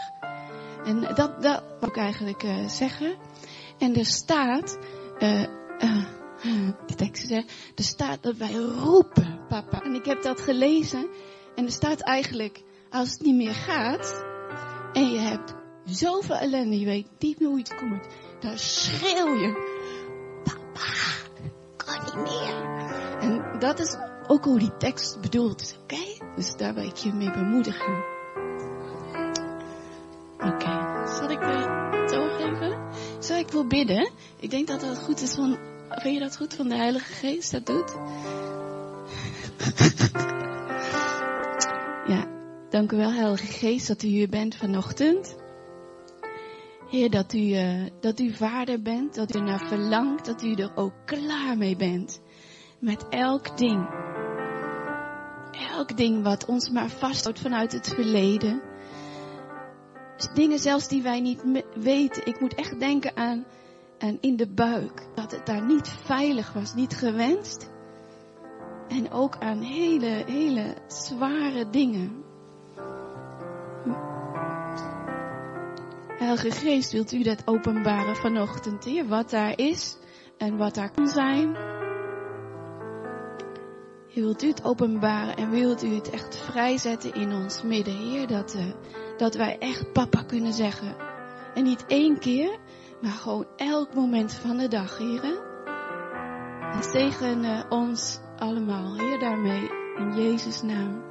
En 0.88 1.00
dat, 1.14 1.42
dat 1.42 1.62
wil 1.80 1.88
ik 1.88 1.96
eigenlijk 1.96 2.42
uh, 2.42 2.68
zeggen. 2.68 3.16
En 3.78 3.94
er 3.94 4.06
staat, 4.06 4.78
uh, 5.18 5.42
uh, 5.80 6.06
de 6.86 6.94
tekst 6.96 7.26
zegt, 7.26 7.52
er 7.74 7.84
staat 7.84 8.22
dat 8.22 8.36
wij 8.36 8.52
roepen, 8.54 9.40
papa. 9.48 9.82
En 9.82 9.94
ik 9.94 10.04
heb 10.04 10.22
dat 10.22 10.40
gelezen. 10.40 11.08
En 11.54 11.64
er 11.64 11.70
staat 11.70 12.00
eigenlijk, 12.00 12.62
als 12.90 13.10
het 13.10 13.22
niet 13.22 13.36
meer 13.36 13.54
gaat, 13.54 14.24
en 14.92 15.10
je 15.10 15.18
hebt 15.18 15.54
zoveel 15.84 16.36
ellende, 16.36 16.78
je 16.78 16.86
weet 16.86 17.06
niet 17.18 17.38
meer 17.38 17.48
hoe 17.48 17.58
het 17.58 17.74
komt, 17.74 18.06
dan 18.40 18.58
schreeuw 18.58 19.34
je, 19.34 19.52
papa, 20.44 20.92
kan 21.76 22.04
niet 22.04 22.30
meer. 22.32 22.54
En 23.20 23.58
dat 23.58 23.78
is 23.78 23.96
ook 24.26 24.44
hoe 24.44 24.58
die 24.58 24.76
tekst 24.76 25.20
bedoeld 25.20 25.60
is, 25.60 25.76
oké? 25.82 26.26
Dus 26.36 26.56
daar 26.56 26.74
wil 26.74 26.84
ik 26.84 26.96
je 26.96 27.12
mee 27.12 27.30
bemoedigen. 27.30 28.17
Oké, 30.40 31.06
zal 31.06 31.30
ik 31.30 31.38
het 31.40 32.10
doorgeven? 32.10 32.78
Zal 33.18 33.36
ik 33.38 33.50
wil 33.50 33.66
bidden? 33.66 34.10
Ik 34.40 34.50
denk 34.50 34.66
dat 34.66 34.80
dat 34.80 34.98
goed 34.98 35.20
is 35.20 35.34
van, 35.34 35.58
vind 35.88 36.14
je 36.14 36.20
dat 36.20 36.36
goed 36.36 36.54
van 36.54 36.68
de 36.68 36.74
Heilige 36.74 37.12
Geest 37.12 37.50
dat 37.50 37.66
doet? 37.66 37.90
ja, 42.14 42.26
dank 42.70 42.92
u 42.92 42.96
wel 42.96 43.12
Heilige 43.12 43.46
Geest 43.46 43.86
dat 43.86 44.02
u 44.02 44.06
hier 44.06 44.28
bent 44.28 44.56
vanochtend. 44.56 45.36
Heer, 46.90 47.10
dat 47.10 47.32
u, 47.32 47.38
uh, 47.38 47.86
dat 48.00 48.20
u 48.20 48.32
vader 48.32 48.82
bent, 48.82 49.14
dat 49.14 49.34
u 49.34 49.40
naar 49.40 49.66
verlangt, 49.66 50.26
dat 50.26 50.42
u 50.42 50.52
er 50.54 50.72
ook 50.74 50.94
klaar 51.04 51.56
mee 51.56 51.76
bent. 51.76 52.20
Met 52.78 53.08
elk 53.08 53.58
ding. 53.58 53.88
Elk 55.76 55.96
ding 55.96 56.22
wat 56.22 56.44
ons 56.44 56.70
maar 56.70 56.90
vasthoudt 56.90 57.40
vanuit 57.40 57.72
het 57.72 57.88
verleden 57.88 58.62
dingen 60.26 60.58
zelfs 60.58 60.88
die 60.88 61.02
wij 61.02 61.20
niet 61.20 61.42
weten. 61.74 62.26
Ik 62.26 62.40
moet 62.40 62.54
echt 62.54 62.80
denken 62.80 63.16
aan, 63.16 63.44
aan 63.98 64.18
in 64.20 64.36
de 64.36 64.48
buik. 64.48 65.06
Dat 65.14 65.30
het 65.30 65.46
daar 65.46 65.66
niet 65.66 65.88
veilig 65.88 66.52
was, 66.52 66.74
niet 66.74 66.96
gewenst. 66.96 67.70
En 68.88 69.10
ook 69.10 69.36
aan 69.38 69.60
hele, 69.60 70.24
hele 70.26 70.74
zware 70.86 71.70
dingen. 71.70 72.26
Heilige 76.18 76.50
Geest, 76.50 76.92
wilt 76.92 77.12
u 77.12 77.22
dat 77.22 77.42
openbaren 77.44 78.16
vanochtend, 78.16 78.84
Heer? 78.84 79.06
Wat 79.06 79.30
daar 79.30 79.58
is 79.58 79.96
en 80.38 80.56
wat 80.56 80.74
daar 80.74 80.90
kan 80.90 81.08
zijn. 81.08 81.56
Heer, 84.08 84.24
wilt 84.24 84.42
u 84.42 84.48
het 84.48 84.64
openbaren 84.64 85.36
en 85.36 85.50
wilt 85.50 85.82
u 85.82 85.94
het 85.94 86.10
echt 86.10 86.36
vrijzetten 86.36 87.14
in 87.14 87.32
ons 87.32 87.62
midden, 87.62 87.96
Heer? 87.96 88.26
Dat, 88.26 88.54
uh, 88.54 88.62
dat 89.18 89.34
wij 89.34 89.58
echt 89.58 89.92
papa 89.92 90.22
kunnen 90.22 90.52
zeggen. 90.52 90.96
En 91.54 91.64
niet 91.64 91.84
één 91.86 92.18
keer, 92.18 92.58
maar 93.00 93.10
gewoon 93.10 93.46
elk 93.56 93.94
moment 93.94 94.34
van 94.34 94.56
de 94.56 94.68
dag, 94.68 94.98
heren. 94.98 95.46
En 96.72 96.82
zegen 96.82 97.44
uh, 97.44 97.60
ons 97.68 98.20
allemaal, 98.38 98.96
Heer, 98.96 99.18
daarmee. 99.18 99.70
In 99.96 100.14
Jezus' 100.14 100.62
naam. 100.62 101.07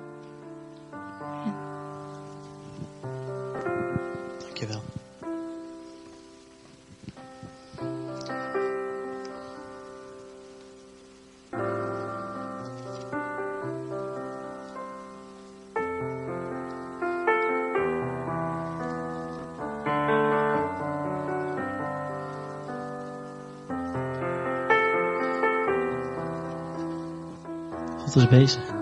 God 28.08 28.24
is 28.24 28.30
bezig. 28.30 28.77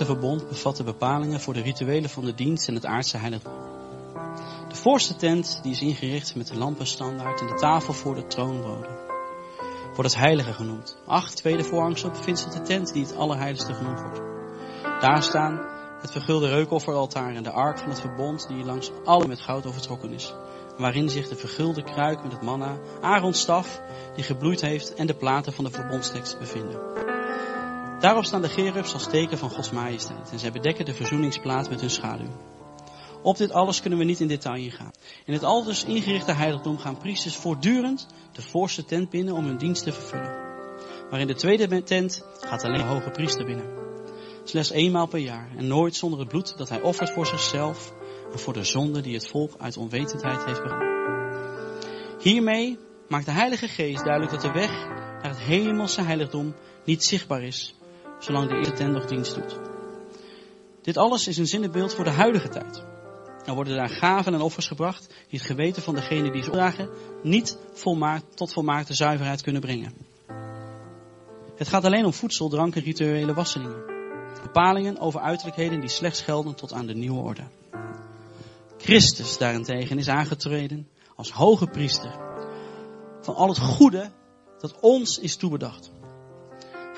Eerste 0.00 0.18
verbond 0.18 0.48
bevatte 0.48 0.84
bepalingen 0.84 1.40
voor 1.40 1.54
de 1.54 1.60
rituelen 1.60 2.10
van 2.10 2.24
de 2.24 2.34
dienst 2.34 2.68
en 2.68 2.74
het 2.74 2.86
aardse 2.86 3.16
heiligdom. 3.16 3.52
De 4.68 4.74
voorste 4.74 5.16
tent 5.16 5.58
die 5.62 5.72
is 5.72 5.80
ingericht 5.80 6.34
met 6.34 6.46
de 6.46 6.56
lampenstandaard 6.56 7.40
en 7.40 7.46
de 7.46 7.54
tafel 7.54 7.92
voor 7.92 8.14
de 8.14 8.26
troonbode. 8.26 8.88
Wordt 9.84 10.10
het 10.10 10.16
heilige 10.16 10.52
genoemd. 10.52 10.96
Acht 11.06 11.36
tweede 11.36 11.64
voorhangsel 11.64 12.10
bevindt 12.10 12.40
zich 12.40 12.52
de 12.52 12.62
tent 12.62 12.92
die 12.92 13.02
het 13.02 13.16
allerheiligste 13.16 13.74
genoemd 13.74 14.00
wordt. 14.00 14.20
Daar 15.00 15.22
staan 15.22 15.60
het 16.00 16.12
vergulde 16.12 16.48
reukofferaltaar 16.48 17.34
en 17.34 17.42
de 17.42 17.52
ark 17.52 17.78
van 17.78 17.88
het 17.88 18.00
verbond 18.00 18.48
die 18.48 18.64
langs 18.64 18.90
alle 19.04 19.26
met 19.26 19.40
goud 19.40 19.66
overtrokken 19.66 20.12
is. 20.12 20.34
Waarin 20.76 21.08
zich 21.08 21.28
de 21.28 21.36
vergulde 21.36 21.82
kruik 21.82 22.22
met 22.22 22.32
het 22.32 22.42
manna, 22.42 22.78
Aarons 23.00 23.40
staf 23.40 23.80
die 24.14 24.24
gebloeid 24.24 24.60
heeft 24.60 24.94
en 24.94 25.06
de 25.06 25.14
platen 25.14 25.52
van 25.52 25.64
de 25.64 25.70
verbondstekst 25.70 26.38
bevinden. 26.38 27.09
Daarop 28.00 28.24
staan 28.24 28.42
de 28.42 28.48
gerubs 28.48 28.92
als 28.92 29.08
teken 29.08 29.38
van 29.38 29.50
Gods 29.50 29.70
majesteit 29.70 30.30
en 30.30 30.38
zij 30.38 30.52
bedekken 30.52 30.84
de 30.84 30.94
verzoeningsplaat 30.94 31.70
met 31.70 31.80
hun 31.80 31.90
schaduw. 31.90 32.30
Op 33.22 33.36
dit 33.36 33.52
alles 33.52 33.80
kunnen 33.80 33.98
we 33.98 34.04
niet 34.04 34.20
in 34.20 34.28
detail 34.28 34.56
ingaan. 34.56 34.90
In 35.24 35.32
het 35.32 35.44
aldus 35.44 35.84
ingerichte 35.84 36.32
heiligdom 36.32 36.78
gaan 36.78 36.98
priesters 36.98 37.36
voortdurend 37.36 38.06
de 38.32 38.42
voorste 38.42 38.84
tent 38.84 39.10
binnen 39.10 39.34
om 39.34 39.44
hun 39.44 39.56
dienst 39.56 39.82
te 39.82 39.92
vervullen. 39.92 40.38
Maar 41.10 41.20
in 41.20 41.26
de 41.26 41.34
tweede 41.34 41.82
tent 41.82 42.24
gaat 42.40 42.64
alleen 42.64 42.78
de 42.78 42.84
hoge 42.84 43.10
priester 43.10 43.44
binnen. 43.44 43.78
Slechts 44.44 44.70
eenmaal 44.70 45.06
per 45.06 45.18
jaar 45.18 45.50
en 45.56 45.66
nooit 45.66 45.96
zonder 45.96 46.18
het 46.18 46.28
bloed 46.28 46.58
dat 46.58 46.68
hij 46.68 46.80
offert 46.80 47.10
voor 47.10 47.26
zichzelf 47.26 47.92
en 48.32 48.38
voor 48.38 48.52
de 48.52 48.64
zonde 48.64 49.00
die 49.00 49.14
het 49.14 49.28
volk 49.28 49.54
uit 49.58 49.76
onwetendheid 49.76 50.44
heeft 50.44 50.62
begaan. 50.62 50.88
Hiermee 52.20 52.78
maakt 53.08 53.26
de 53.26 53.32
Heilige 53.32 53.68
Geest 53.68 54.04
duidelijk 54.04 54.32
dat 54.32 54.42
de 54.42 54.60
weg 54.60 54.70
naar 55.22 55.30
het 55.30 55.40
hemelse 55.40 56.02
heiligdom 56.02 56.54
niet 56.84 57.04
zichtbaar 57.04 57.42
is, 57.42 57.74
zolang 58.20 58.48
de 58.48 58.56
eerste 58.56 58.72
tent 58.72 58.92
nog 58.92 59.04
dienst 59.04 59.34
doet. 59.34 59.58
Dit 60.82 60.96
alles 60.96 61.26
is 61.26 61.36
een 61.36 61.46
zinnebeeld 61.46 61.94
voor 61.94 62.04
de 62.04 62.10
huidige 62.10 62.48
tijd. 62.48 62.84
Er 63.44 63.54
worden 63.54 63.76
daar 63.76 63.88
gaven 63.88 64.34
en 64.34 64.40
offers 64.40 64.66
gebracht 64.66 65.06
die 65.06 65.38
het 65.38 65.48
geweten 65.48 65.82
van 65.82 65.94
degene 65.94 66.30
die 66.30 66.42
ze 66.42 66.48
opdragen 66.48 66.88
niet 67.22 67.58
volmaakt, 67.72 68.36
tot 68.36 68.52
volmaakte 68.52 68.94
zuiverheid 68.94 69.42
kunnen 69.42 69.60
brengen. 69.60 69.92
Het 71.56 71.68
gaat 71.68 71.84
alleen 71.84 72.04
om 72.04 72.12
voedsel, 72.12 72.48
drank 72.48 72.76
en 72.76 72.82
rituele 72.82 73.34
wasseningen. 73.34 73.82
Bepalingen 74.42 74.98
over 74.98 75.20
uiterlijkheden 75.20 75.80
die 75.80 75.88
slechts 75.88 76.20
gelden 76.20 76.54
tot 76.54 76.72
aan 76.72 76.86
de 76.86 76.94
nieuwe 76.94 77.20
orde. 77.20 77.42
Christus 78.78 79.38
daarentegen 79.38 79.98
is 79.98 80.08
aangetreden 80.08 80.88
als 81.16 81.30
hoge 81.30 81.66
priester 81.66 82.12
van 83.20 83.34
al 83.34 83.48
het 83.48 83.58
goede 83.58 84.10
dat 84.58 84.80
ons 84.80 85.18
is 85.18 85.36
toebedacht. 85.36 85.90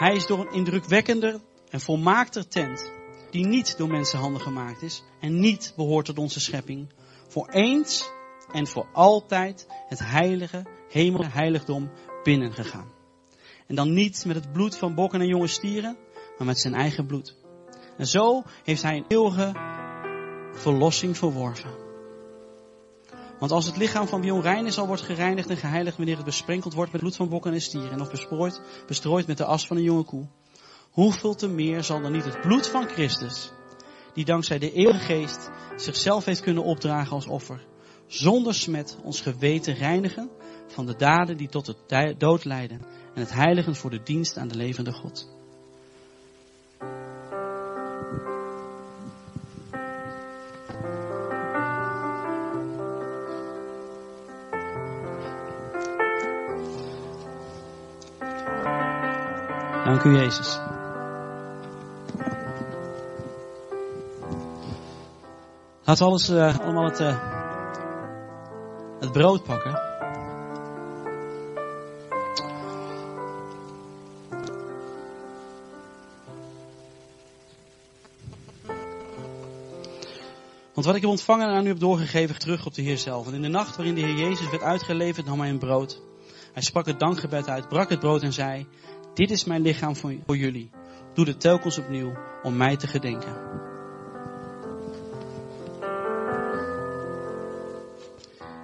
Hij 0.03 0.15
is 0.15 0.27
door 0.27 0.41
een 0.41 0.53
indrukwekkender 0.53 1.41
en 1.71 1.81
volmaakter 1.81 2.49
tent, 2.49 2.91
die 3.31 3.47
niet 3.47 3.77
door 3.79 3.89
mensenhanden 3.89 4.41
gemaakt 4.41 4.83
is 4.83 5.03
en 5.21 5.41
niet 5.41 5.73
behoort 5.77 6.05
tot 6.05 6.19
onze 6.19 6.41
schepping, 6.41 6.89
voor 7.29 7.49
eens 7.49 8.11
en 8.53 8.67
voor 8.67 8.87
altijd 8.93 9.67
het 9.89 9.99
heilige 9.99 10.67
hemelse 10.89 11.31
heiligdom 11.31 11.91
binnengegaan. 12.23 12.93
En 13.67 13.75
dan 13.75 13.93
niet 13.93 14.25
met 14.25 14.37
het 14.37 14.53
bloed 14.53 14.77
van 14.77 14.95
bokken 14.95 15.21
en 15.21 15.27
jonge 15.27 15.47
stieren, 15.47 15.97
maar 16.39 16.47
met 16.47 16.59
zijn 16.59 16.75
eigen 16.75 17.07
bloed. 17.07 17.37
En 17.97 18.07
zo 18.07 18.43
heeft 18.65 18.83
hij 18.83 18.97
een 18.97 19.07
eeuwige 19.09 19.53
verlossing 20.53 21.17
verworven. 21.17 21.82
Want 23.43 23.55
als 23.55 23.67
het 23.67 23.77
lichaam 23.77 24.07
van 24.07 24.21
wie 24.21 24.33
onrein 24.33 24.67
is 24.67 24.79
al 24.79 24.87
wordt 24.87 25.03
gereinigd 25.03 25.49
en 25.49 25.57
geheiligd 25.57 25.97
wanneer 25.97 26.17
het 26.17 26.25
besprenkeld 26.25 26.75
wordt 26.75 26.93
met 26.93 27.01
bloed 27.01 27.17
van 27.17 27.29
bokken 27.29 27.53
en 27.53 27.61
stieren 27.61 28.01
of 28.01 28.11
besprooid, 28.11 28.61
bestrooid 28.87 29.27
met 29.27 29.37
de 29.37 29.45
as 29.45 29.67
van 29.67 29.77
een 29.77 29.83
jonge 29.83 30.05
koe, 30.05 30.27
hoeveel 30.91 31.35
te 31.35 31.49
meer 31.49 31.85
zal 31.85 32.01
dan 32.01 32.13
niet 32.13 32.25
het 32.25 32.41
bloed 32.41 32.69
van 32.69 32.89
Christus, 32.89 33.53
die 34.15 34.25
dankzij 34.25 34.59
de 34.59 34.73
eeuwige 34.73 35.05
geest 35.05 35.51
zichzelf 35.77 36.25
heeft 36.25 36.41
kunnen 36.41 36.65
opdragen 36.65 37.13
als 37.13 37.27
offer, 37.27 37.67
zonder 38.07 38.55
smet 38.55 38.99
ons 39.03 39.21
geweten 39.21 39.75
reinigen 39.75 40.31
van 40.67 40.87
de 40.87 40.97
daden 40.97 41.37
die 41.37 41.49
tot 41.49 41.67
de 41.67 42.15
dood 42.19 42.45
leiden 42.45 42.81
en 43.15 43.21
het 43.21 43.33
heiligen 43.33 43.77
voor 43.77 43.91
de 43.91 44.03
dienst 44.03 44.37
aan 44.37 44.49
de 44.49 44.57
levende 44.57 44.93
God. 44.93 45.42
Dank 59.93 60.05
u, 60.05 60.17
Jezus. 60.17 60.59
We 65.85 66.05
alles, 66.05 66.31
uh, 66.31 66.59
allemaal 66.59 66.85
het, 66.85 67.01
uh, 67.01 67.19
het 69.01 69.13
brood 69.13 69.45
pakken. 69.45 69.81
Want 80.75 80.87
wat 80.87 80.95
ik 80.95 81.01
heb 81.01 81.11
ontvangen 81.11 81.49
en 81.49 81.55
aan 81.55 81.65
u 81.65 81.69
heb 81.69 81.79
doorgegeven, 81.79 82.39
terug 82.39 82.67
op 82.67 82.75
de 82.75 82.83
Heer 82.83 82.99
zelf. 82.99 83.27
En 83.27 83.35
in 83.35 83.43
de 83.43 83.49
nacht 83.49 83.77
waarin 83.77 83.95
de 83.95 84.01
Heer 84.01 84.17
Jezus 84.17 84.51
werd 84.51 84.63
uitgeleverd, 84.63 85.27
nam 85.27 85.41
hij 85.41 85.49
een 85.49 85.59
brood. 85.59 86.01
Hij 86.53 86.63
sprak 86.63 86.87
het 86.87 86.99
dankgebed 86.99 87.49
uit, 87.49 87.69
brak 87.69 87.91
het 87.91 88.01
brood 88.01 88.23
en 88.23 88.33
zei, 88.33 88.67
dit 89.15 89.31
is 89.31 89.45
mijn 89.45 89.63
lichaam 89.63 89.97
voor, 89.97 90.37
jullie. 90.37 90.71
Doe 91.15 91.27
het 91.27 91.41
telkens 91.41 91.79
opnieuw 91.79 92.13
om 92.43 92.57
mij 92.57 92.77
te 92.77 92.87
gedenken. 92.87 93.61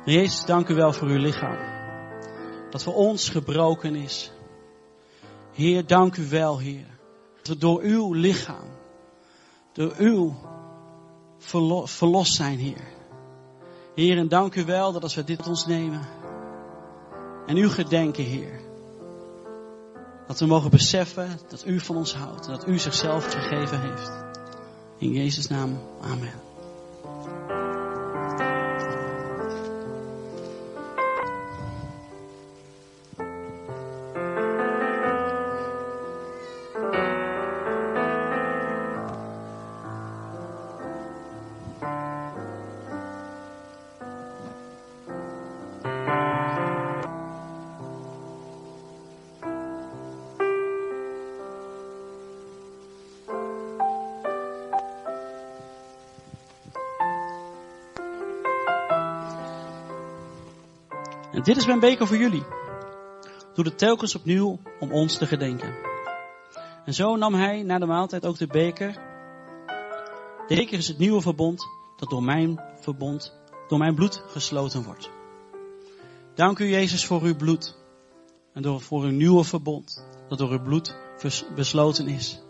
Jezus, 0.04 0.44
dank 0.44 0.68
u 0.68 0.74
wel 0.74 0.92
voor 0.92 1.08
uw 1.08 1.18
lichaam. 1.18 1.56
Dat 2.70 2.82
voor 2.82 2.94
ons 2.94 3.28
gebroken 3.28 3.94
is. 3.94 4.32
Heer, 5.52 5.86
dank 5.86 6.16
u 6.16 6.28
wel, 6.28 6.58
Heer. 6.58 6.86
Dat 7.42 7.60
door 7.60 7.80
uw 7.80 8.12
lichaam, 8.12 8.68
door 9.72 9.94
uw 9.98 10.34
verlost 11.86 12.34
zijn, 12.34 12.58
Heer. 12.58 12.96
Heer, 13.94 14.18
en 14.18 14.28
dank 14.28 14.54
u 14.54 14.64
wel 14.64 14.92
dat 14.92 15.02
als 15.02 15.14
we 15.14 15.24
dit 15.24 15.48
ons 15.48 15.66
nemen 15.66 16.08
en 17.46 17.56
u 17.56 17.68
gedenken, 17.68 18.24
Heer, 18.24 18.60
dat 20.28 20.40
we 20.40 20.46
mogen 20.46 20.70
beseffen 20.70 21.38
dat 21.48 21.66
u 21.66 21.80
van 21.80 21.96
ons 21.96 22.14
houdt 22.14 22.46
en 22.46 22.52
dat 22.52 22.66
u 22.66 22.78
zichzelf 22.78 23.26
gegeven 23.26 23.80
heeft. 23.80 24.12
In 24.98 25.12
Jezus' 25.12 25.48
naam, 25.48 25.80
amen. 26.00 26.47
Dit 61.48 61.56
is 61.56 61.66
mijn 61.66 61.80
beker 61.80 62.06
voor 62.06 62.16
jullie. 62.16 62.44
Doe 63.54 63.64
het 63.64 63.78
telkens 63.78 64.14
opnieuw 64.14 64.58
om 64.80 64.92
ons 64.92 65.18
te 65.18 65.26
gedenken. 65.26 65.74
En 66.84 66.94
zo 66.94 67.16
nam 67.16 67.34
hij 67.34 67.62
na 67.62 67.78
de 67.78 67.86
maaltijd 67.86 68.26
ook 68.26 68.38
de 68.38 68.46
beker. 68.46 68.92
De 70.46 70.54
beker 70.54 70.78
is 70.78 70.88
het 70.88 70.98
nieuwe 70.98 71.20
verbond 71.20 71.66
dat 71.96 72.10
door 72.10 72.22
mijn 72.22 72.60
verbond, 72.80 73.34
door 73.68 73.78
mijn 73.78 73.94
bloed 73.94 74.22
gesloten 74.26 74.82
wordt. 74.82 75.10
Dank 76.34 76.58
u 76.58 76.68
Jezus 76.68 77.06
voor 77.06 77.22
uw 77.22 77.36
bloed. 77.36 77.76
En 78.52 78.62
door, 78.62 78.80
voor 78.80 79.02
uw 79.02 79.10
nieuwe 79.10 79.44
verbond 79.44 80.04
dat 80.28 80.38
door 80.38 80.50
uw 80.50 80.62
bloed 80.62 80.96
besloten 81.54 82.08
is. 82.08 82.42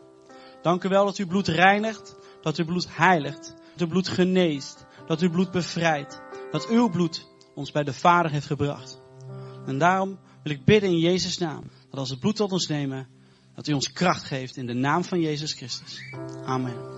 Dank 0.62 0.84
u 0.84 0.88
wel 0.88 1.04
dat 1.04 1.16
uw 1.16 1.26
bloed 1.26 1.48
reinigt, 1.48 2.16
dat 2.42 2.56
uw 2.56 2.64
bloed 2.64 2.86
heiligt, 2.96 3.54
dat 3.72 3.80
uw 3.80 3.88
bloed 3.88 4.08
geneest, 4.08 4.86
dat 5.06 5.20
uw 5.20 5.30
bloed 5.30 5.50
bevrijdt, 5.50 6.20
dat 6.50 6.68
uw 6.68 6.88
bloed 6.88 7.26
ons 7.58 7.70
bij 7.70 7.84
de 7.84 7.92
Vader 7.92 8.30
heeft 8.30 8.46
gebracht. 8.46 9.00
En 9.66 9.78
daarom 9.78 10.18
wil 10.42 10.52
ik 10.52 10.64
bidden 10.64 10.90
in 10.90 10.98
Jezus' 10.98 11.38
naam, 11.38 11.62
dat 11.90 11.98
als 11.98 12.10
het 12.10 12.20
bloed 12.20 12.36
tot 12.36 12.52
ons 12.52 12.66
nemen, 12.66 13.08
dat 13.54 13.68
u 13.68 13.72
ons 13.72 13.92
kracht 13.92 14.24
geeft 14.24 14.56
in 14.56 14.66
de 14.66 14.74
naam 14.74 15.04
van 15.04 15.20
Jezus 15.20 15.52
Christus. 15.52 16.00
Amen. 16.44 16.97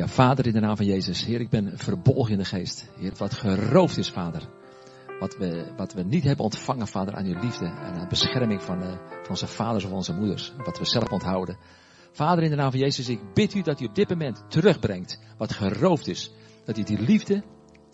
Ja, 0.00 0.08
Vader, 0.08 0.46
in 0.46 0.52
de 0.52 0.60
naam 0.60 0.76
van 0.76 0.86
Jezus. 0.86 1.24
Heer, 1.24 1.40
ik 1.40 1.48
ben 1.48 1.78
verbolgen 1.78 2.32
in 2.32 2.38
de 2.38 2.44
geest. 2.44 2.88
Heer, 2.98 3.12
wat 3.16 3.34
geroofd 3.34 3.98
is, 3.98 4.10
Vader. 4.10 4.48
Wat 5.18 5.36
we, 5.36 5.72
wat 5.76 5.92
we 5.92 6.02
niet 6.02 6.24
hebben 6.24 6.44
ontvangen, 6.44 6.86
Vader, 6.86 7.14
aan 7.14 7.24
uw 7.24 7.40
liefde 7.40 7.64
en 7.64 8.00
aan 8.00 8.08
bescherming 8.08 8.62
van, 8.62 8.82
uh, 8.82 8.88
van 9.22 9.28
onze 9.28 9.46
vaders 9.46 9.84
of 9.84 9.90
onze 9.90 10.12
moeders. 10.12 10.52
Wat 10.64 10.78
we 10.78 10.84
zelf 10.84 11.08
onthouden. 11.08 11.56
Vader, 12.12 12.44
in 12.44 12.50
de 12.50 12.56
naam 12.56 12.70
van 12.70 12.80
Jezus, 12.80 13.08
ik 13.08 13.20
bid 13.34 13.54
u 13.54 13.62
dat 13.62 13.80
u 13.80 13.84
op 13.84 13.94
dit 13.94 14.08
moment 14.08 14.44
terugbrengt 14.48 15.18
wat 15.36 15.52
geroofd 15.52 16.08
is. 16.08 16.32
Dat 16.64 16.78
u 16.78 16.82
die 16.82 17.00
liefde, 17.00 17.42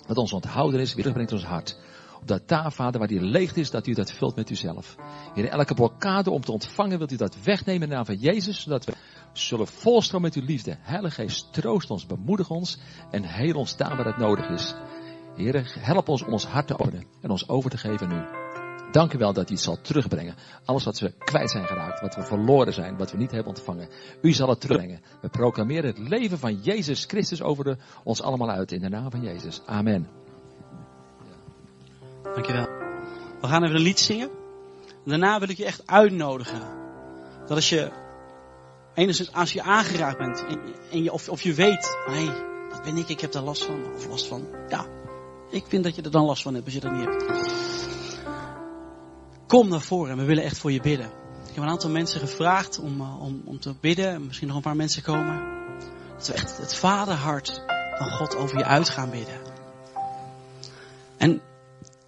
wat 0.06 0.16
ons 0.16 0.32
onthouden 0.32 0.80
is, 0.80 0.94
weer 0.94 1.04
terugbrengt 1.04 1.30
in 1.30 1.38
ons 1.38 1.46
hart. 1.46 1.78
Opdat 2.20 2.48
daar, 2.48 2.72
Vader, 2.72 2.98
waar 2.98 3.08
die 3.08 3.20
leeg 3.20 3.54
is, 3.54 3.70
dat 3.70 3.86
u 3.86 3.92
dat 3.92 4.12
vult 4.12 4.36
met 4.36 4.50
uzelf. 4.50 4.96
Heer, 5.34 5.48
elke 5.48 5.74
blokkade 5.74 6.30
om 6.30 6.40
te 6.40 6.52
ontvangen, 6.52 6.98
wilt 6.98 7.12
u 7.12 7.16
dat 7.16 7.36
wegnemen 7.42 7.82
in 7.82 7.88
de 7.88 7.94
naam 7.94 8.04
van 8.04 8.16
Jezus, 8.16 8.60
zodat 8.60 8.84
we 8.84 8.92
zullen 9.38 9.66
volstromen 9.66 10.28
met 10.28 10.42
uw 10.42 10.46
liefde. 10.46 10.76
Heilige 10.80 11.14
Geest, 11.14 11.52
troost 11.52 11.90
ons, 11.90 12.06
bemoedig 12.06 12.50
ons 12.50 12.78
en 13.10 13.24
heel 13.24 13.54
ons 13.54 13.76
daar 13.76 13.96
waar 13.96 14.06
het 14.06 14.16
nodig 14.16 14.48
is. 14.48 14.74
Heer, 15.36 15.76
help 15.78 16.08
ons 16.08 16.22
om 16.22 16.32
ons 16.32 16.46
hart 16.46 16.66
te 16.66 16.78
openen 16.78 17.06
en 17.20 17.30
ons 17.30 17.48
over 17.48 17.70
te 17.70 17.78
geven 17.78 18.08
nu. 18.08 18.22
Dank 18.90 19.12
u 19.12 19.18
wel 19.18 19.32
dat 19.32 19.50
u 19.50 19.52
het 19.52 19.62
zal 19.62 19.80
terugbrengen. 19.80 20.34
Alles 20.64 20.84
wat 20.84 20.98
we 20.98 21.12
kwijt 21.18 21.50
zijn 21.50 21.66
geraakt, 21.66 22.00
wat 22.00 22.14
we 22.14 22.22
verloren 22.22 22.72
zijn, 22.72 22.96
wat 22.96 23.10
we 23.10 23.16
niet 23.16 23.30
hebben 23.30 23.48
ontvangen. 23.48 23.88
U 24.22 24.32
zal 24.32 24.48
het 24.48 24.60
terugbrengen. 24.60 25.00
We 25.20 25.28
proclameren 25.28 25.86
het 25.86 25.98
leven 25.98 26.38
van 26.38 26.54
Jezus 26.54 27.04
Christus 27.04 27.42
over 27.42 27.64
de, 27.64 27.76
ons 28.04 28.22
allemaal 28.22 28.50
uit 28.50 28.72
in 28.72 28.80
de 28.80 28.88
naam 28.88 29.10
van 29.10 29.22
Jezus. 29.22 29.62
Amen. 29.66 30.08
Dankjewel. 32.22 32.66
We 33.40 33.46
gaan 33.46 33.64
even 33.64 33.76
een 33.76 33.82
lied 33.82 34.00
zingen. 34.00 34.30
Daarna 35.04 35.38
wil 35.38 35.48
ik 35.48 35.56
je 35.56 35.64
echt 35.64 35.86
uitnodigen. 35.86 36.60
Dat 37.40 37.56
als 37.56 37.68
je, 37.68 37.92
enigszins 38.96 39.32
als 39.32 39.52
je 39.52 39.62
aangeraakt 39.62 40.18
bent, 40.18 40.44
en 40.90 41.02
je, 41.02 41.12
of, 41.12 41.28
of 41.28 41.42
je 41.42 41.54
weet, 41.54 41.96
hé, 42.06 42.24
hey, 42.24 42.44
dat 42.70 42.82
ben 42.82 42.96
ik, 42.96 43.08
ik 43.08 43.20
heb 43.20 43.32
daar 43.32 43.42
last 43.42 43.64
van, 43.64 43.94
of 43.94 44.06
last 44.06 44.26
van. 44.26 44.46
Ja, 44.68 44.86
ik 45.50 45.64
vind 45.68 45.84
dat 45.84 45.94
je 45.96 46.02
er 46.02 46.10
dan 46.10 46.24
last 46.24 46.42
van 46.42 46.54
hebt 46.54 46.64
als 46.64 46.74
je 46.74 46.80
dat 46.80 46.92
niet 46.92 47.04
hebt. 47.04 47.24
Kom 49.46 49.68
naar 49.68 49.80
voren 49.80 50.10
en 50.10 50.18
we 50.18 50.24
willen 50.24 50.44
echt 50.44 50.58
voor 50.58 50.72
je 50.72 50.80
bidden. 50.80 51.06
Ik 51.48 51.54
heb 51.54 51.64
een 51.64 51.70
aantal 51.70 51.90
mensen 51.90 52.20
gevraagd 52.20 52.78
om, 52.78 53.00
om, 53.00 53.42
om 53.44 53.60
te 53.60 53.74
bidden. 53.80 54.26
Misschien 54.26 54.46
nog 54.46 54.56
een 54.56 54.62
paar 54.62 54.76
mensen 54.76 55.02
komen. 55.02 55.54
Dat 56.16 56.26
we 56.26 56.32
echt 56.32 56.58
het 56.58 56.74
vaderhart 56.74 57.62
van 57.98 58.10
God 58.10 58.36
over 58.36 58.58
je 58.58 58.64
uit 58.64 58.88
gaan 58.88 59.10
bidden. 59.10 59.40
En 61.16 61.42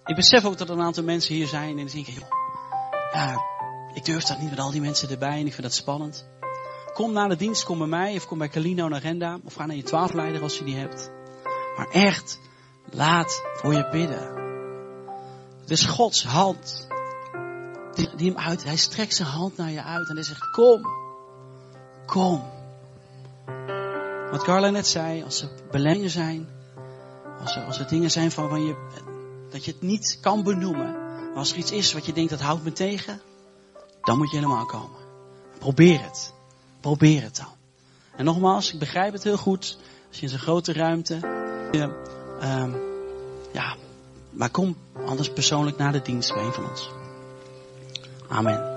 ik 0.05 0.15
besef 0.15 0.45
ook 0.45 0.57
dat 0.57 0.69
er 0.69 0.75
een 0.75 0.83
aantal 0.85 1.03
mensen 1.03 1.35
hier 1.35 1.47
zijn 1.47 1.79
en 1.79 1.85
die 1.85 1.93
denken, 1.93 2.13
joh, 2.13 2.29
ja, 3.13 3.41
ik 3.93 4.05
durf 4.05 4.23
dat 4.23 4.39
niet 4.39 4.49
met 4.49 4.59
al 4.59 4.71
die 4.71 4.81
mensen 4.81 5.09
erbij 5.09 5.39
en 5.39 5.45
ik 5.45 5.53
vind 5.53 5.61
dat 5.61 5.73
spannend. 5.73 6.27
Kom 6.93 7.13
na 7.13 7.27
de 7.27 7.35
dienst, 7.35 7.63
kom 7.63 7.77
bij 7.77 7.87
mij 7.87 8.15
of 8.15 8.25
kom 8.25 8.37
bij 8.37 8.49
Calino 8.49 8.87
naar 8.87 8.99
Agenda 8.99 9.39
of 9.43 9.53
ga 9.53 9.65
naar 9.65 9.75
je 9.75 9.83
twaalfleider 9.83 10.41
als 10.41 10.57
je 10.57 10.63
die 10.63 10.75
hebt. 10.75 11.11
Maar 11.77 11.87
echt, 11.87 12.39
laat 12.91 13.41
voor 13.55 13.73
je 13.73 13.89
bidden. 13.91 14.37
Het 15.61 15.69
is 15.69 15.85
Gods 15.85 16.23
hand 16.23 16.87
die, 17.93 18.15
die 18.15 18.31
hem 18.31 18.39
uit, 18.39 18.63
hij 18.63 18.75
strekt 18.75 19.15
zijn 19.15 19.27
hand 19.27 19.57
naar 19.57 19.71
je 19.71 19.83
uit 19.83 20.09
en 20.09 20.15
hij 20.15 20.23
zegt, 20.23 20.51
kom, 20.51 20.81
kom. 22.05 22.43
Wat 24.31 24.43
Carla 24.43 24.69
net 24.69 24.87
zei, 24.87 25.23
als 25.23 25.41
er 25.41 25.49
belemmeringen 25.71 26.09
zijn, 26.09 26.47
als 27.41 27.55
er, 27.55 27.65
als 27.65 27.79
er 27.79 27.87
dingen 27.87 28.11
zijn 28.11 28.31
van, 28.31 28.49
van 28.49 28.65
je, 28.65 28.75
dat 29.51 29.65
je 29.65 29.71
het 29.71 29.81
niet 29.81 30.17
kan 30.21 30.43
benoemen. 30.43 30.91
Maar 30.93 31.37
als 31.37 31.51
er 31.51 31.57
iets 31.57 31.71
is 31.71 31.93
wat 31.93 32.05
je 32.05 32.13
denkt 32.13 32.29
dat 32.29 32.41
houdt 32.41 32.63
me 32.63 32.71
tegen, 32.71 33.21
dan 34.01 34.17
moet 34.17 34.29
je 34.29 34.37
helemaal 34.37 34.65
komen. 34.65 34.97
Probeer 35.59 36.03
het. 36.03 36.33
Probeer 36.79 37.21
het 37.21 37.37
dan. 37.37 37.57
En 38.15 38.25
nogmaals, 38.25 38.73
ik 38.73 38.79
begrijp 38.79 39.13
het 39.13 39.23
heel 39.23 39.37
goed. 39.37 39.77
Als 40.07 40.17
je 40.17 40.23
in 40.23 40.29
zo'n 40.29 40.39
grote 40.39 40.73
ruimte. 40.73 41.15
Je, 41.71 41.81
um, 42.43 42.75
ja, 43.53 43.75
maar 44.29 44.49
kom 44.49 44.77
anders 45.05 45.33
persoonlijk 45.33 45.77
naar 45.77 45.91
de 45.91 46.01
dienst 46.01 46.33
bij 46.33 46.43
een 46.43 46.53
van 46.53 46.69
ons. 46.69 46.89
Amen. 48.27 48.68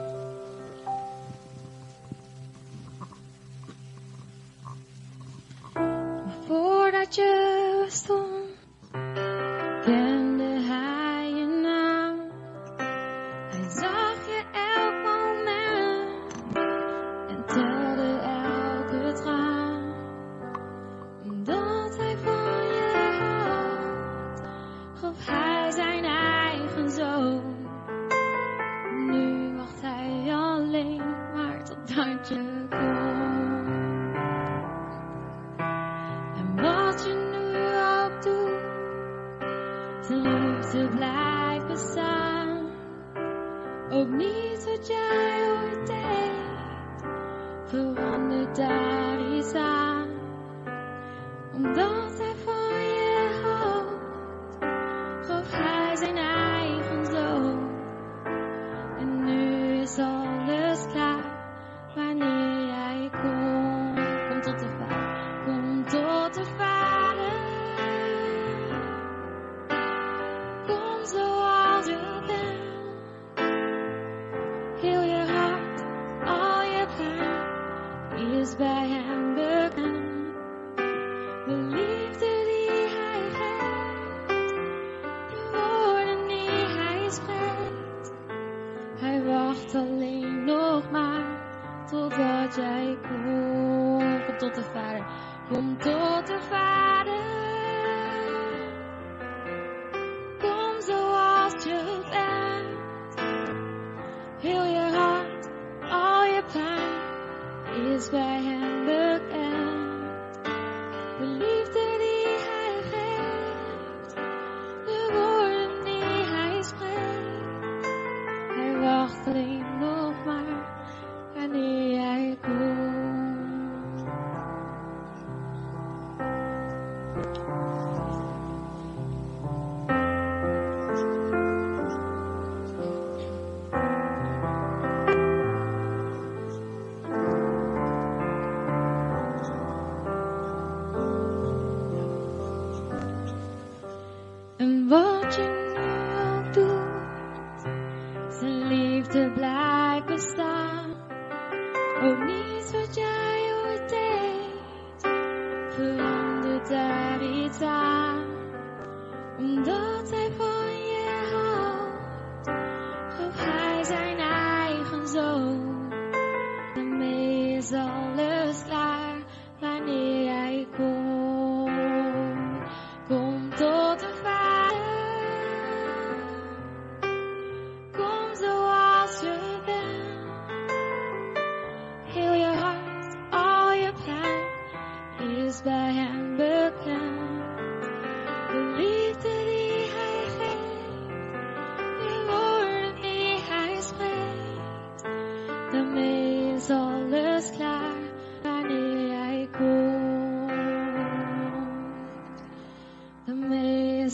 Komt. 94.55 95.05
Kom 95.48 95.77
tot 95.79 96.27
de 96.27 96.38
Vader, 96.50 96.92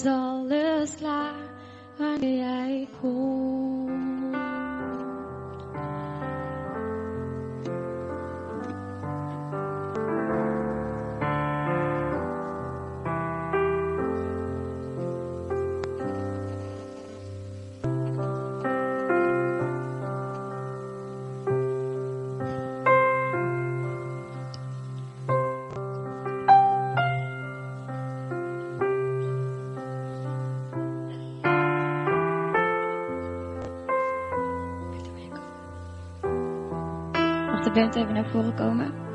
All. 0.07 0.38
bent 37.79 37.95
even 37.95 38.14
naar 38.14 38.31
voren 38.31 38.55
komen. 38.55 39.07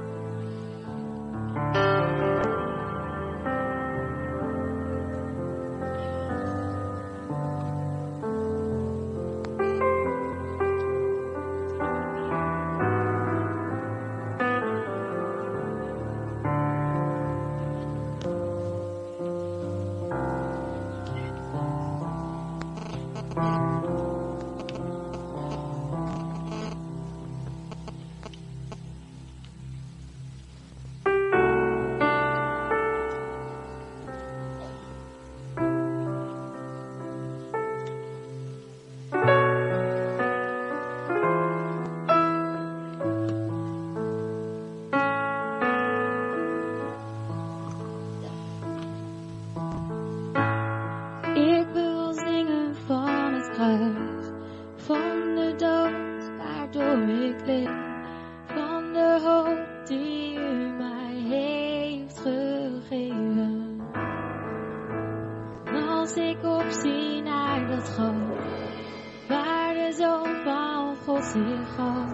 was 71.24 71.34
hier 71.34 71.66
gaf, 71.76 72.10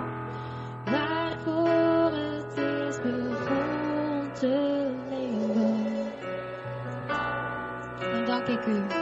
waarvoor 0.85 2.11
het 2.11 2.57
is 2.57 3.01
begon 3.01 4.31
te 4.33 4.91
leven. 5.09 6.11
Dan 8.11 8.25
dank 8.25 8.47
ik 8.47 8.65
u. 8.65 8.98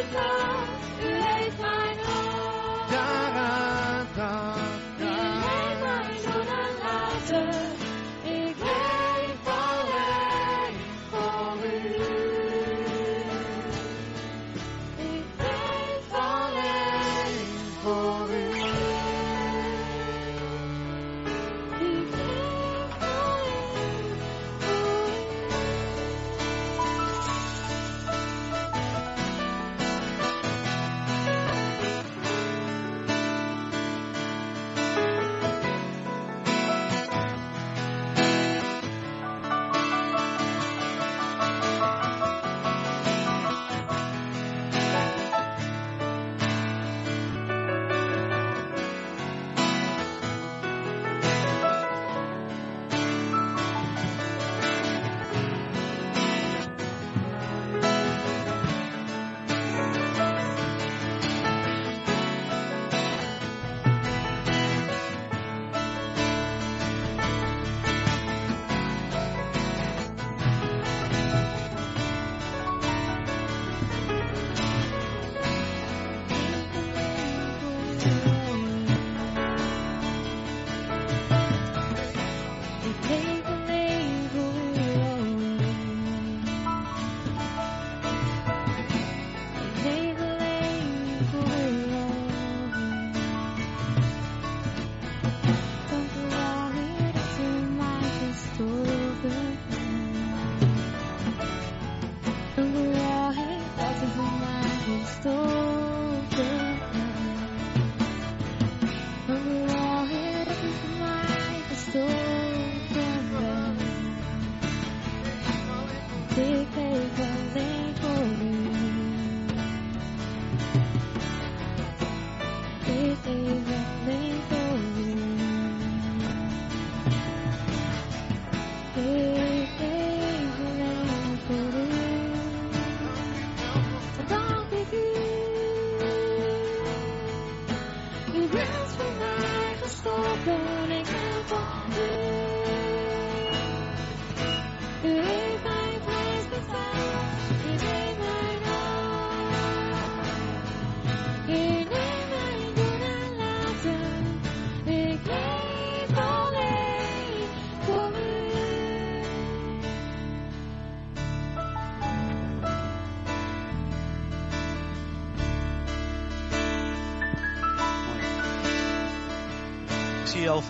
mijn 0.00 0.12
pad 0.12 0.39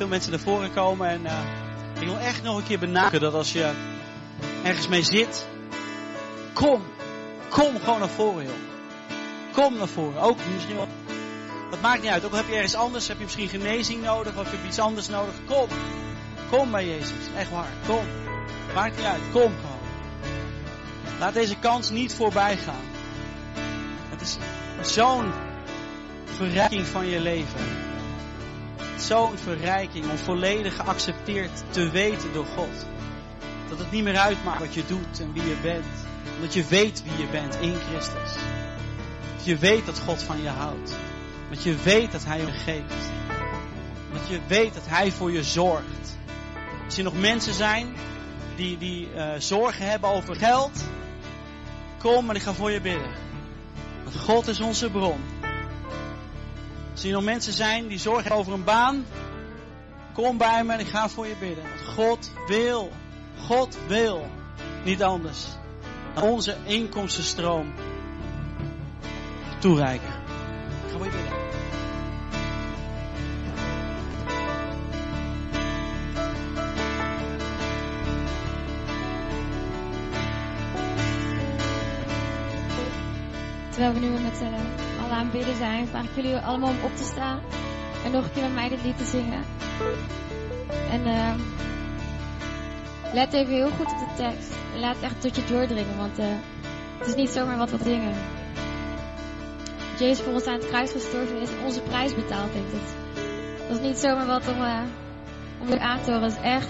veel 0.00 0.08
mensen 0.08 0.30
naar 0.30 0.40
voren 0.40 0.72
komen 0.72 1.08
en 1.08 1.26
eh, 1.26 1.38
ik 2.00 2.06
wil 2.06 2.18
echt 2.18 2.42
nog 2.42 2.56
een 2.56 2.64
keer 2.64 2.78
benadrukken 2.78 3.20
dat 3.20 3.34
als 3.34 3.52
je 3.52 3.72
ergens 4.62 4.88
mee 4.88 5.02
zit, 5.02 5.46
kom, 6.52 6.82
kom 7.48 7.78
gewoon 7.78 7.98
naar 7.98 8.08
voren 8.08 8.44
joh. 8.44 8.54
Kom 9.52 9.76
naar 9.76 9.88
voren. 9.88 10.20
Ook 10.20 10.38
misschien 10.54 10.76
wel, 10.76 10.88
dat 11.70 11.80
maakt 11.80 12.02
niet 12.02 12.10
uit. 12.10 12.24
Ook 12.24 12.34
heb 12.34 12.48
je 12.48 12.54
ergens 12.54 12.74
anders, 12.74 13.08
heb 13.08 13.16
je 13.16 13.24
misschien 13.24 13.48
genezing 13.48 14.02
nodig 14.02 14.36
of 14.36 14.50
heb 14.50 14.60
je 14.60 14.68
iets 14.68 14.78
anders 14.78 15.08
nodig. 15.08 15.34
Kom, 15.46 15.68
kom 16.50 16.70
bij 16.70 16.86
Jezus. 16.86 17.26
Echt 17.36 17.50
waar, 17.50 17.70
kom. 17.86 18.04
Maakt 18.74 18.96
niet 18.96 19.06
uit, 19.06 19.22
kom 19.32 19.52
gewoon. 19.60 19.78
Laat 21.18 21.34
deze 21.34 21.56
kans 21.58 21.90
niet 21.90 22.14
voorbij 22.14 22.56
gaan. 22.56 22.84
Het 24.08 24.20
is 24.20 24.38
zo'n 24.94 25.32
verrijking 26.24 26.86
van 26.86 27.06
je 27.06 27.20
leven 27.20 27.89
zo'n 29.00 29.38
verrijking 29.38 30.10
om 30.10 30.16
volledig 30.16 30.76
geaccepteerd 30.76 31.62
te 31.70 31.90
weten 31.90 32.32
door 32.32 32.46
God. 32.46 32.86
Dat 33.68 33.78
het 33.78 33.90
niet 33.90 34.04
meer 34.04 34.18
uitmaakt 34.18 34.60
wat 34.60 34.74
je 34.74 34.86
doet 34.86 35.20
en 35.20 35.32
wie 35.32 35.48
je 35.48 35.56
bent. 35.62 35.84
Omdat 36.36 36.54
je 36.54 36.64
weet 36.64 37.02
wie 37.02 37.26
je 37.26 37.30
bent 37.30 37.54
in 37.60 37.74
Christus. 37.88 38.42
Dat 39.36 39.44
je 39.44 39.56
weet 39.56 39.86
dat 39.86 39.98
God 39.98 40.22
van 40.22 40.42
je 40.42 40.48
houdt. 40.48 40.96
Dat 41.50 41.62
je 41.62 41.76
weet 41.76 42.12
dat 42.12 42.24
Hij 42.24 42.38
je 42.38 42.52
geeft. 42.52 43.10
Dat 44.12 44.28
je 44.28 44.40
weet 44.46 44.74
dat 44.74 44.86
Hij 44.86 45.10
voor 45.10 45.32
je 45.32 45.42
zorgt. 45.42 46.18
Als 46.84 46.96
er 46.96 47.04
nog 47.04 47.20
mensen 47.20 47.54
zijn 47.54 47.96
die, 48.56 48.78
die 48.78 49.12
eh, 49.12 49.28
zorgen 49.38 49.90
hebben 49.90 50.10
over 50.10 50.36
geld. 50.36 50.84
Kom 51.98 52.30
en 52.30 52.36
ik 52.36 52.42
ga 52.42 52.52
voor 52.52 52.70
je 52.70 52.80
bidden. 52.80 53.10
Want 54.04 54.16
God 54.16 54.48
is 54.48 54.60
onze 54.60 54.90
bron. 54.90 55.39
Als 57.00 57.08
er 57.08 57.14
nog 57.14 57.24
mensen 57.24 57.52
zijn 57.52 57.88
die 57.88 57.98
zorgen 57.98 58.30
over 58.30 58.52
een 58.52 58.64
baan. 58.64 59.06
Kom 60.12 60.38
bij 60.38 60.64
me 60.64 60.72
en 60.72 60.80
ik 60.80 60.88
ga 60.88 61.08
voor 61.08 61.26
je 61.26 61.34
bidden. 61.40 61.64
Want 61.64 61.94
God 61.94 62.30
wil. 62.46 62.90
God 63.46 63.78
wil. 63.86 64.26
Niet 64.84 65.02
anders. 65.02 65.46
Onze 66.22 66.56
inkomstenstroom 66.64 67.72
toereiken. 69.58 70.08
Ik 70.86 70.90
ga 70.90 70.96
voor 70.96 71.06
je 71.06 71.12
bidden. 71.12 71.38
Terwijl 83.70 83.92
we 83.92 84.00
nu 84.00 84.08
met 84.08 84.40
allen 84.40 84.89
aan 85.10 85.30
het 85.32 85.56
zijn, 85.56 85.86
vraag 85.86 86.04
ik 86.04 86.14
jullie 86.14 86.36
allemaal 86.36 86.70
om 86.70 86.84
op 86.84 86.96
te 86.96 87.04
staan. 87.04 87.40
En 88.04 88.10
nog 88.10 88.24
een 88.24 88.32
keer 88.32 88.42
met 88.42 88.54
mij 88.54 88.68
dit 88.68 88.82
lied 88.84 88.98
te 88.98 89.04
zingen. 89.04 89.42
En 90.90 91.06
ehm 91.06 91.38
let 93.12 93.32
even 93.32 93.54
heel 93.54 93.70
goed 93.70 93.86
op 93.86 93.98
de 93.98 94.14
tekst. 94.16 94.52
En 94.74 94.80
laat 94.80 94.94
het 94.94 95.04
echt 95.04 95.20
tot 95.20 95.36
je 95.36 95.44
doordringen, 95.44 95.96
want 95.96 96.18
eh, 96.18 96.26
het 96.98 97.06
is 97.06 97.14
niet 97.14 97.30
zomaar 97.30 97.58
wat 97.58 97.70
we 97.70 97.78
zingen. 97.84 98.14
Dat 99.90 99.98
Jezus 99.98 100.20
voor 100.20 100.32
ons 100.32 100.46
aan 100.46 100.54
het 100.54 100.66
kruis 100.66 100.92
gestorven 100.92 101.40
is 101.40 101.50
en 101.50 101.64
onze 101.64 101.80
prijs 101.80 102.14
betaald 102.14 102.52
heeft. 102.52 102.72
Het, 102.72 102.94
dat 103.68 103.78
is 103.78 103.86
niet 103.86 103.98
zomaar 103.98 104.26
wat 104.26 104.48
om, 104.48 104.62
eh, 104.62 104.80
om 105.60 105.66
weer 105.66 105.80
aan 105.80 106.00
te 106.00 106.10
horen. 106.10 106.20
Dat 106.20 106.30
is 106.30 106.42
echt, 106.42 106.68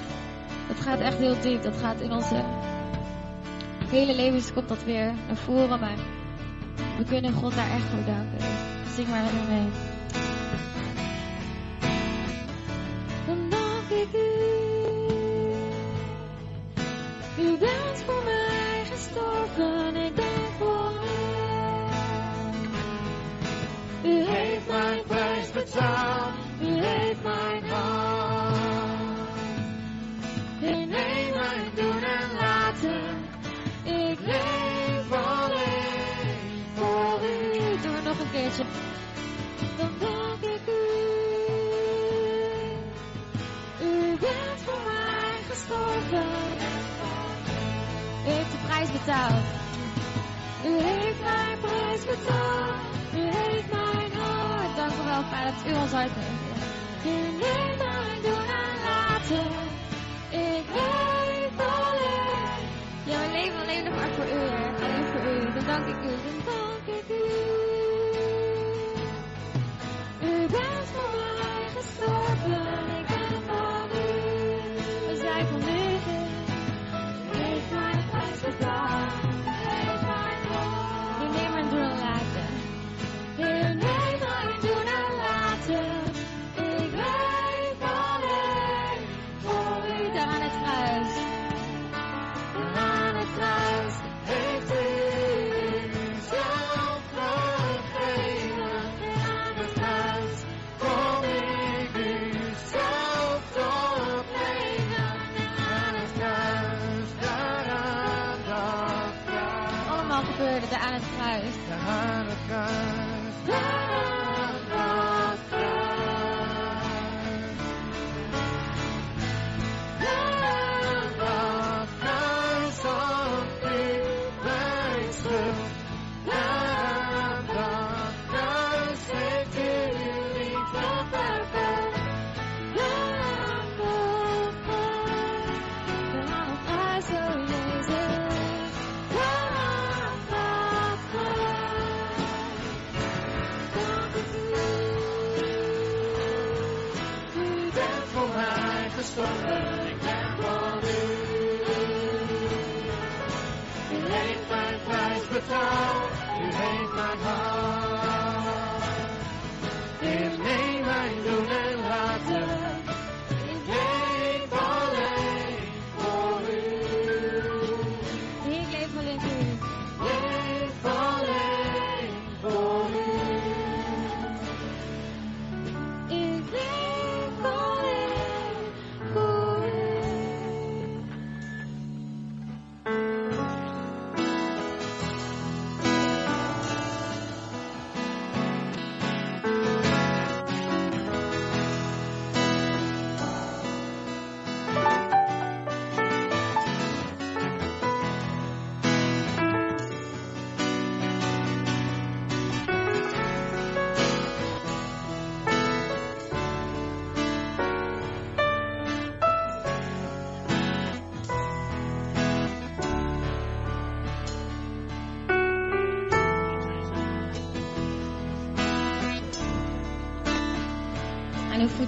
dat 0.68 0.80
gaat 0.80 1.00
echt 1.00 1.18
heel 1.18 1.40
diep. 1.40 1.62
Dat 1.62 1.76
gaat 1.76 2.00
in 2.00 2.12
onze 2.12 2.44
hele 3.88 4.14
levens 4.14 4.52
komt 4.52 4.68
dat 4.68 4.84
weer 4.84 5.12
naar 5.26 5.36
voren. 5.36 5.80
Maar 5.80 5.98
we 6.98 7.04
kunnen 7.04 7.32
God 7.32 7.54
daar 7.54 7.70
echt 7.70 7.88
voor 7.90 8.04
danken. 8.04 8.46
Zing 8.94 9.08
maar 9.08 9.22
met 9.22 9.32
me 9.32 9.54
mee. 9.54 9.89
Voor 65.70 65.88
u. 65.88 66.59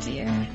Aan 0.02 0.08
uw 0.08 0.22
voeten, 0.22 0.51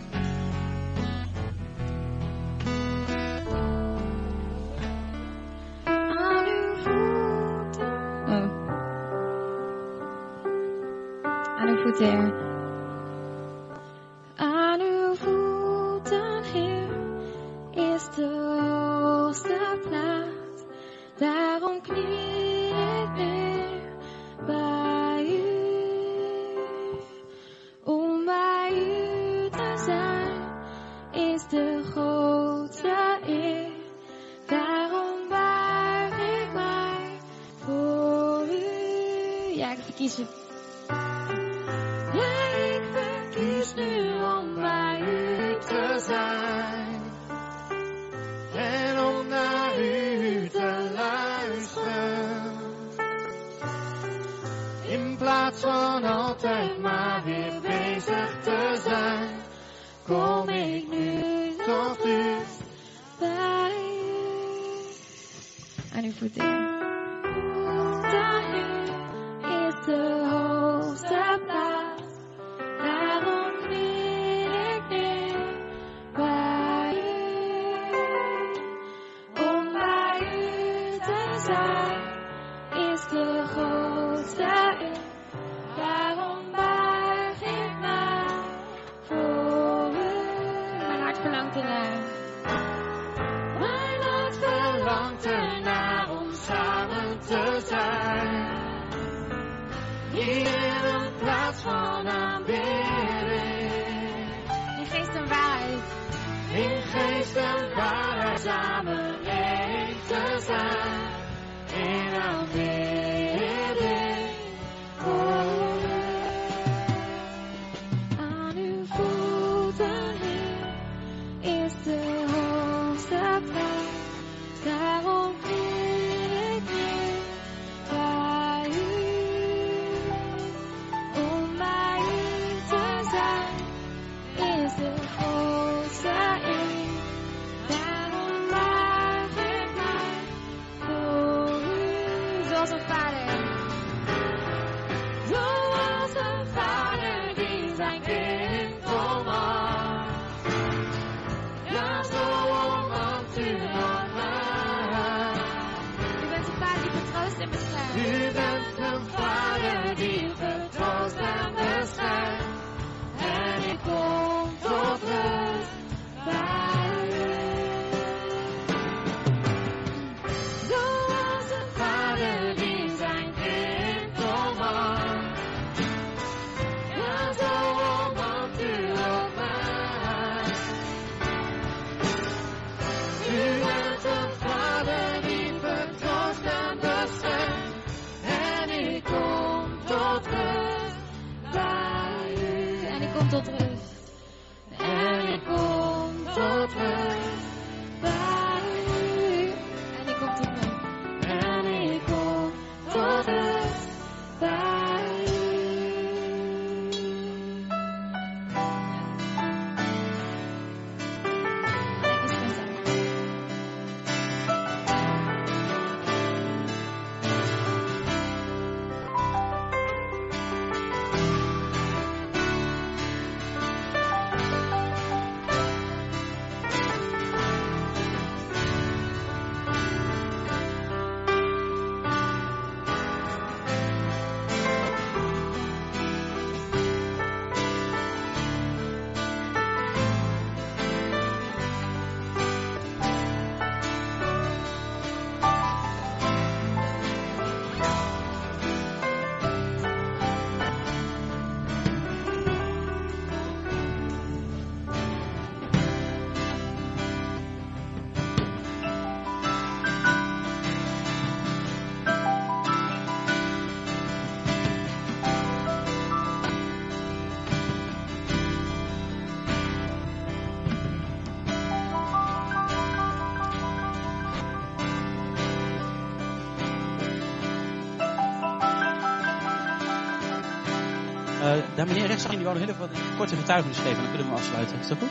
meneer 281.87 282.07
rechts 282.07 282.27
die 282.27 282.43
wou 282.43 282.59
nog 282.59 282.65
heel 282.65 282.73
even 282.73 282.89
een 282.95 283.17
korte 283.17 283.35
getuigenis 283.35 283.77
geven. 283.77 284.01
Dan 284.01 284.09
kunnen 284.09 284.27
we 284.27 284.33
afsluiten. 284.33 284.79
Is 284.79 284.87
dat 284.87 284.97
goed? 284.97 285.09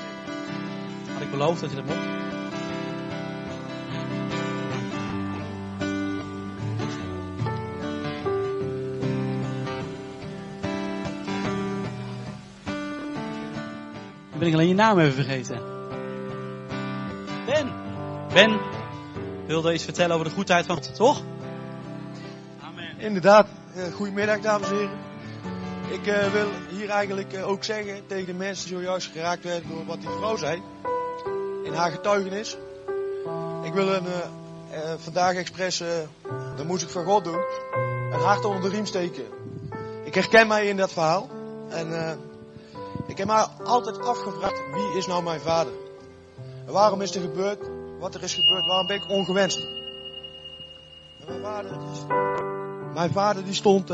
Had 1.13 1.23
ik 1.23 1.31
beloofd 1.31 1.61
dat 1.61 1.71
je 1.71 1.77
dat 1.77 1.85
mocht. 1.85 1.99
Dan 14.31 14.39
ben 14.39 14.49
ik 14.49 14.55
alleen 14.55 14.69
je 14.69 14.75
naam 14.75 14.99
even 14.99 15.15
vergeten. 15.15 15.61
Ben! 17.47 17.73
Ben 18.33 18.61
wilde 19.47 19.73
iets 19.73 19.85
vertellen 19.85 20.15
over 20.15 20.29
de 20.29 20.35
goedheid 20.35 20.67
van 20.67 20.77
God, 20.77 20.95
toch? 20.95 21.23
Amen. 22.61 22.99
Inderdaad, 22.99 23.49
eh, 23.75 23.93
goedemiddag 23.93 24.41
dames 24.41 24.69
en 24.69 24.77
heren. 24.77 24.99
Ik 25.91 26.07
eh, 26.07 26.33
wil 26.33 26.49
hier 26.71 26.89
eigenlijk 26.89 27.33
eh, 27.33 27.49
ook 27.49 27.65
zeggen 27.65 28.07
tegen 28.07 28.27
de 28.27 28.35
mensen 28.35 28.69
die 28.69 28.77
zojuist 28.77 29.11
geraakt 29.13 29.45
werden 29.45 29.69
door 29.69 29.87
wat 29.87 30.01
die 30.01 30.11
vrouw 30.11 30.37
zei. 30.37 30.63
In 31.65 31.73
haar 31.73 31.91
getuigenis. 31.91 32.57
Ik 33.63 33.73
wil 33.73 33.95
een, 33.95 34.07
eh, 34.07 34.93
vandaag 34.99 35.35
expres, 35.35 35.83
dat 36.57 36.67
moest 36.67 36.83
ik 36.83 36.89
van 36.89 37.05
God 37.05 37.25
doen, 37.25 37.41
een 38.13 38.21
hart 38.21 38.45
onder 38.45 38.63
de 38.63 38.69
riem 38.69 38.87
steken. 38.87 39.25
Ik 40.05 40.15
herken 40.15 40.47
mij 40.47 40.67
in 40.67 40.77
dat 40.77 40.93
verhaal. 40.93 41.29
En 41.69 42.19
ik 43.07 43.19
heb 43.19 43.27
mij 43.27 43.47
altijd 43.65 44.01
afgevraagd, 44.01 44.63
wie 44.73 44.97
is 44.97 45.07
nou 45.07 45.23
mijn 45.23 45.41
vader? 45.41 45.73
En 46.67 46.73
waarom 46.73 47.01
is 47.01 47.15
er 47.15 47.21
gebeurd 47.21 47.71
wat 47.99 48.15
er 48.15 48.23
is 48.23 48.35
gebeurd? 48.35 48.67
Waarom 48.67 48.87
ben 48.87 48.97
ik 48.97 49.11
ongewenst? 49.11 49.67
En 51.21 51.27
mijn 51.27 51.43
vader, 51.43 51.79
mijn 52.95 53.13
vader 53.13 53.45
die 53.45 53.55
stond, 53.55 53.89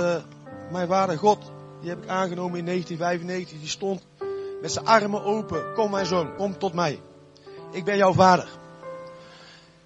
mijn 0.70 0.88
vader 0.88 1.18
God, 1.18 1.38
die 1.83 1.91
heb 1.91 2.03
ik 2.03 2.09
aangenomen 2.09 2.59
in 2.59 2.64
1995. 2.64 3.59
Die 3.59 3.68
stond 3.68 4.03
met 4.61 4.72
zijn 4.72 4.87
armen 4.87 5.24
open. 5.24 5.74
Kom 5.74 5.91
mijn 5.91 6.07
zoon, 6.07 6.35
kom 6.37 6.59
tot 6.59 6.72
mij. 6.72 7.01
Ik 7.70 7.85
ben 7.85 7.97
jouw 7.97 8.12
vader. 8.12 8.49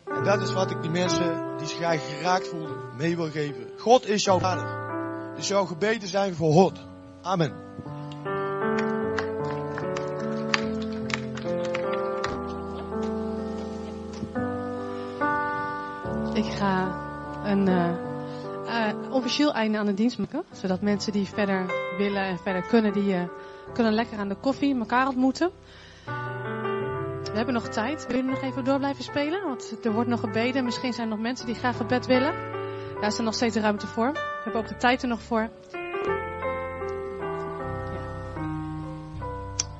En 0.04 0.24
dat 0.24 0.42
is 0.42 0.52
wat 0.52 0.70
ik 0.70 0.82
die 0.82 0.90
mensen 0.90 1.56
die 1.58 1.66
zich 1.66 2.16
geraakt 2.16 2.48
voelden 2.48 2.76
mee 2.96 3.16
wil 3.16 3.30
geven. 3.30 3.70
God 3.78 4.06
is 4.08 4.24
jouw 4.24 4.38
vader. 4.38 4.84
Dus 5.36 5.48
jouw 5.48 5.64
gebeden 5.64 6.08
zijn 6.08 6.34
verhoord. 6.34 6.78
Amen. 7.22 7.64
Ik 16.34 16.52
ga 16.52 17.04
een 17.44 17.68
eh, 17.68 18.05
eh, 18.76 19.12
officieel 19.12 19.52
einde 19.52 19.78
aan 19.78 19.86
de 19.86 19.94
dienst 19.94 20.18
maken. 20.18 20.44
Zodat 20.52 20.80
mensen 20.80 21.12
die 21.12 21.26
verder 21.26 21.66
willen 21.98 22.22
en 22.22 22.38
verder 22.38 22.62
kunnen, 22.62 22.92
die 22.92 23.14
eh, 23.14 23.22
kunnen 23.72 23.92
lekker 23.92 24.18
aan 24.18 24.28
de 24.28 24.34
koffie 24.34 24.78
elkaar 24.78 25.06
ontmoeten. 25.06 25.50
We 27.22 27.42
hebben 27.42 27.54
nog 27.54 27.68
tijd. 27.68 28.06
Willen 28.06 28.24
jullie 28.24 28.40
nog 28.40 28.50
even 28.50 28.64
door 28.64 28.78
blijven 28.78 29.04
spelen? 29.04 29.42
Want 29.42 29.84
er 29.84 29.92
wordt 29.92 30.08
nog 30.08 30.20
gebeden. 30.20 30.64
Misschien 30.64 30.92
zijn 30.92 31.06
er 31.06 31.12
nog 31.14 31.22
mensen 31.22 31.46
die 31.46 31.54
graag 31.54 31.76
gebed 31.76 32.06
willen. 32.06 32.34
Daar 33.00 33.10
is 33.10 33.18
er 33.18 33.24
nog 33.24 33.34
steeds 33.34 33.56
ruimte 33.56 33.86
voor. 33.86 34.12
We 34.12 34.40
hebben 34.44 34.60
ook 34.60 34.68
de 34.68 34.76
tijd 34.76 35.02
er 35.02 35.08
nog 35.08 35.22
voor. 35.22 35.48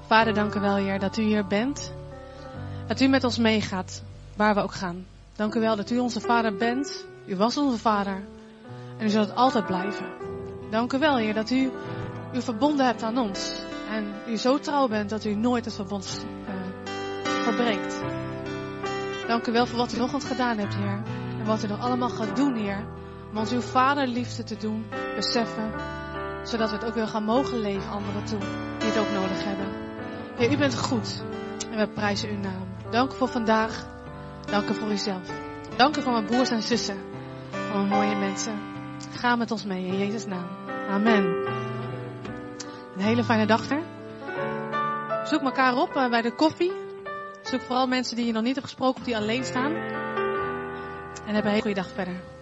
Vader, 0.07 0.35
dank 0.35 0.55
u 0.55 0.61
wel, 0.61 0.77
Heer, 0.77 0.99
dat 0.99 1.17
u 1.17 1.23
hier 1.23 1.47
bent. 1.47 1.93
Dat 2.87 3.01
u 3.01 3.07
met 3.07 3.25
ons 3.25 3.39
meegaat, 3.39 4.03
waar 4.37 4.55
we 4.55 4.61
ook 4.61 4.75
gaan. 4.75 5.07
Dank 5.37 5.55
u 5.55 5.61
wel 5.61 5.77
dat 5.77 5.91
u 5.91 5.99
onze 5.99 6.21
vader 6.21 6.57
bent. 6.57 7.07
U 7.27 7.37
was 7.37 7.57
onze 7.57 7.79
vader. 7.79 8.23
En 8.97 9.07
u 9.07 9.09
zult 9.09 9.27
het 9.27 9.37
altijd 9.37 9.67
blijven. 9.67 10.07
Dank 10.71 10.93
u 10.93 10.99
wel, 10.99 11.17
Heer, 11.17 11.35
dat 11.35 11.51
u 11.51 11.71
u 12.33 12.43
verbonden 12.43 12.87
hebt 12.87 13.03
aan 13.03 13.19
ons. 13.19 13.61
En 13.91 14.15
u 14.27 14.37
zo 14.37 14.59
trouw 14.59 14.89
bent 14.89 15.11
dat 15.11 15.25
u 15.25 15.35
nooit 15.35 15.65
het 15.65 15.75
verbond 15.75 16.27
eh, 16.47 16.55
verbreekt. 17.23 18.03
Dank 19.27 19.47
u 19.47 19.53
wel 19.53 19.67
voor 19.67 19.79
wat 19.79 19.93
u 19.93 19.99
nog 19.99 20.13
eens 20.13 20.25
gedaan 20.25 20.59
hebt, 20.59 20.75
Heer. 20.75 21.03
En 21.39 21.45
wat 21.45 21.65
u 21.65 21.67
nog 21.67 21.81
allemaal 21.81 22.09
gaat 22.09 22.37
doen, 22.37 22.55
Heer. 22.55 22.87
Om 23.31 23.37
ons 23.39 23.53
uw 23.53 23.61
vaderliefde 23.61 24.45
te 24.45 24.57
doen 24.57 24.87
beseffen. 25.15 25.73
Zodat 26.43 26.71
we 26.71 26.77
het 26.77 26.85
ook 26.85 26.95
weer 26.95 27.07
gaan 27.07 27.25
mogen 27.25 27.61
leven 27.61 27.91
anderen 27.91 28.25
toe. 28.25 28.39
Die 28.79 28.89
het 28.89 28.99
ook 28.99 29.13
nodig 29.13 29.45
hebben. 29.45 29.67
Heer, 30.37 30.53
u 30.53 30.57
bent 30.57 30.79
goed. 30.79 31.23
En 31.71 31.79
we 31.79 31.89
prijzen 31.89 32.29
uw 32.29 32.39
naam. 32.39 32.67
Dank 32.91 33.13
u 33.13 33.17
voor 33.17 33.29
vandaag. 33.29 33.87
Dank 34.51 34.69
u 34.69 34.75
voor 34.75 34.91
uzelf. 34.91 35.31
Dank 35.77 35.97
u 35.97 36.03
voor 36.03 36.13
mijn 36.13 36.25
broers 36.25 36.51
en 36.51 36.63
zussen. 36.63 36.97
Voor 37.51 37.77
mijn 37.77 37.89
mooie 37.89 38.17
mensen. 38.17 38.76
Ga 39.17 39.37
met 39.37 39.51
ons 39.51 39.65
mee 39.65 39.87
in 39.87 39.99
Jezus' 39.99 40.27
naam. 40.27 40.49
Amen. 40.89 41.25
Een 42.95 43.03
hele 43.03 43.25
fijne 43.25 43.47
dag 43.47 43.71
er. 43.71 43.83
Zoek 45.25 45.43
elkaar 45.43 45.77
op 45.77 45.97
eh, 45.97 46.09
bij 46.09 46.23
de 46.23 46.35
koffie. 46.35 46.73
Zoek 47.43 47.61
vooral 47.61 47.87
mensen 47.87 48.17
die 48.17 48.27
je 48.27 48.33
nog 48.33 48.43
niet 48.43 48.55
hebt 48.55 48.67
gesproken 48.67 49.01
of 49.01 49.07
die 49.07 49.17
alleen 49.17 49.45
staan. 49.45 49.75
En 51.27 51.35
heb 51.35 51.45
een 51.45 51.51
hele 51.51 51.63
goede 51.63 51.81
dag 51.81 51.91
verder. 51.91 52.36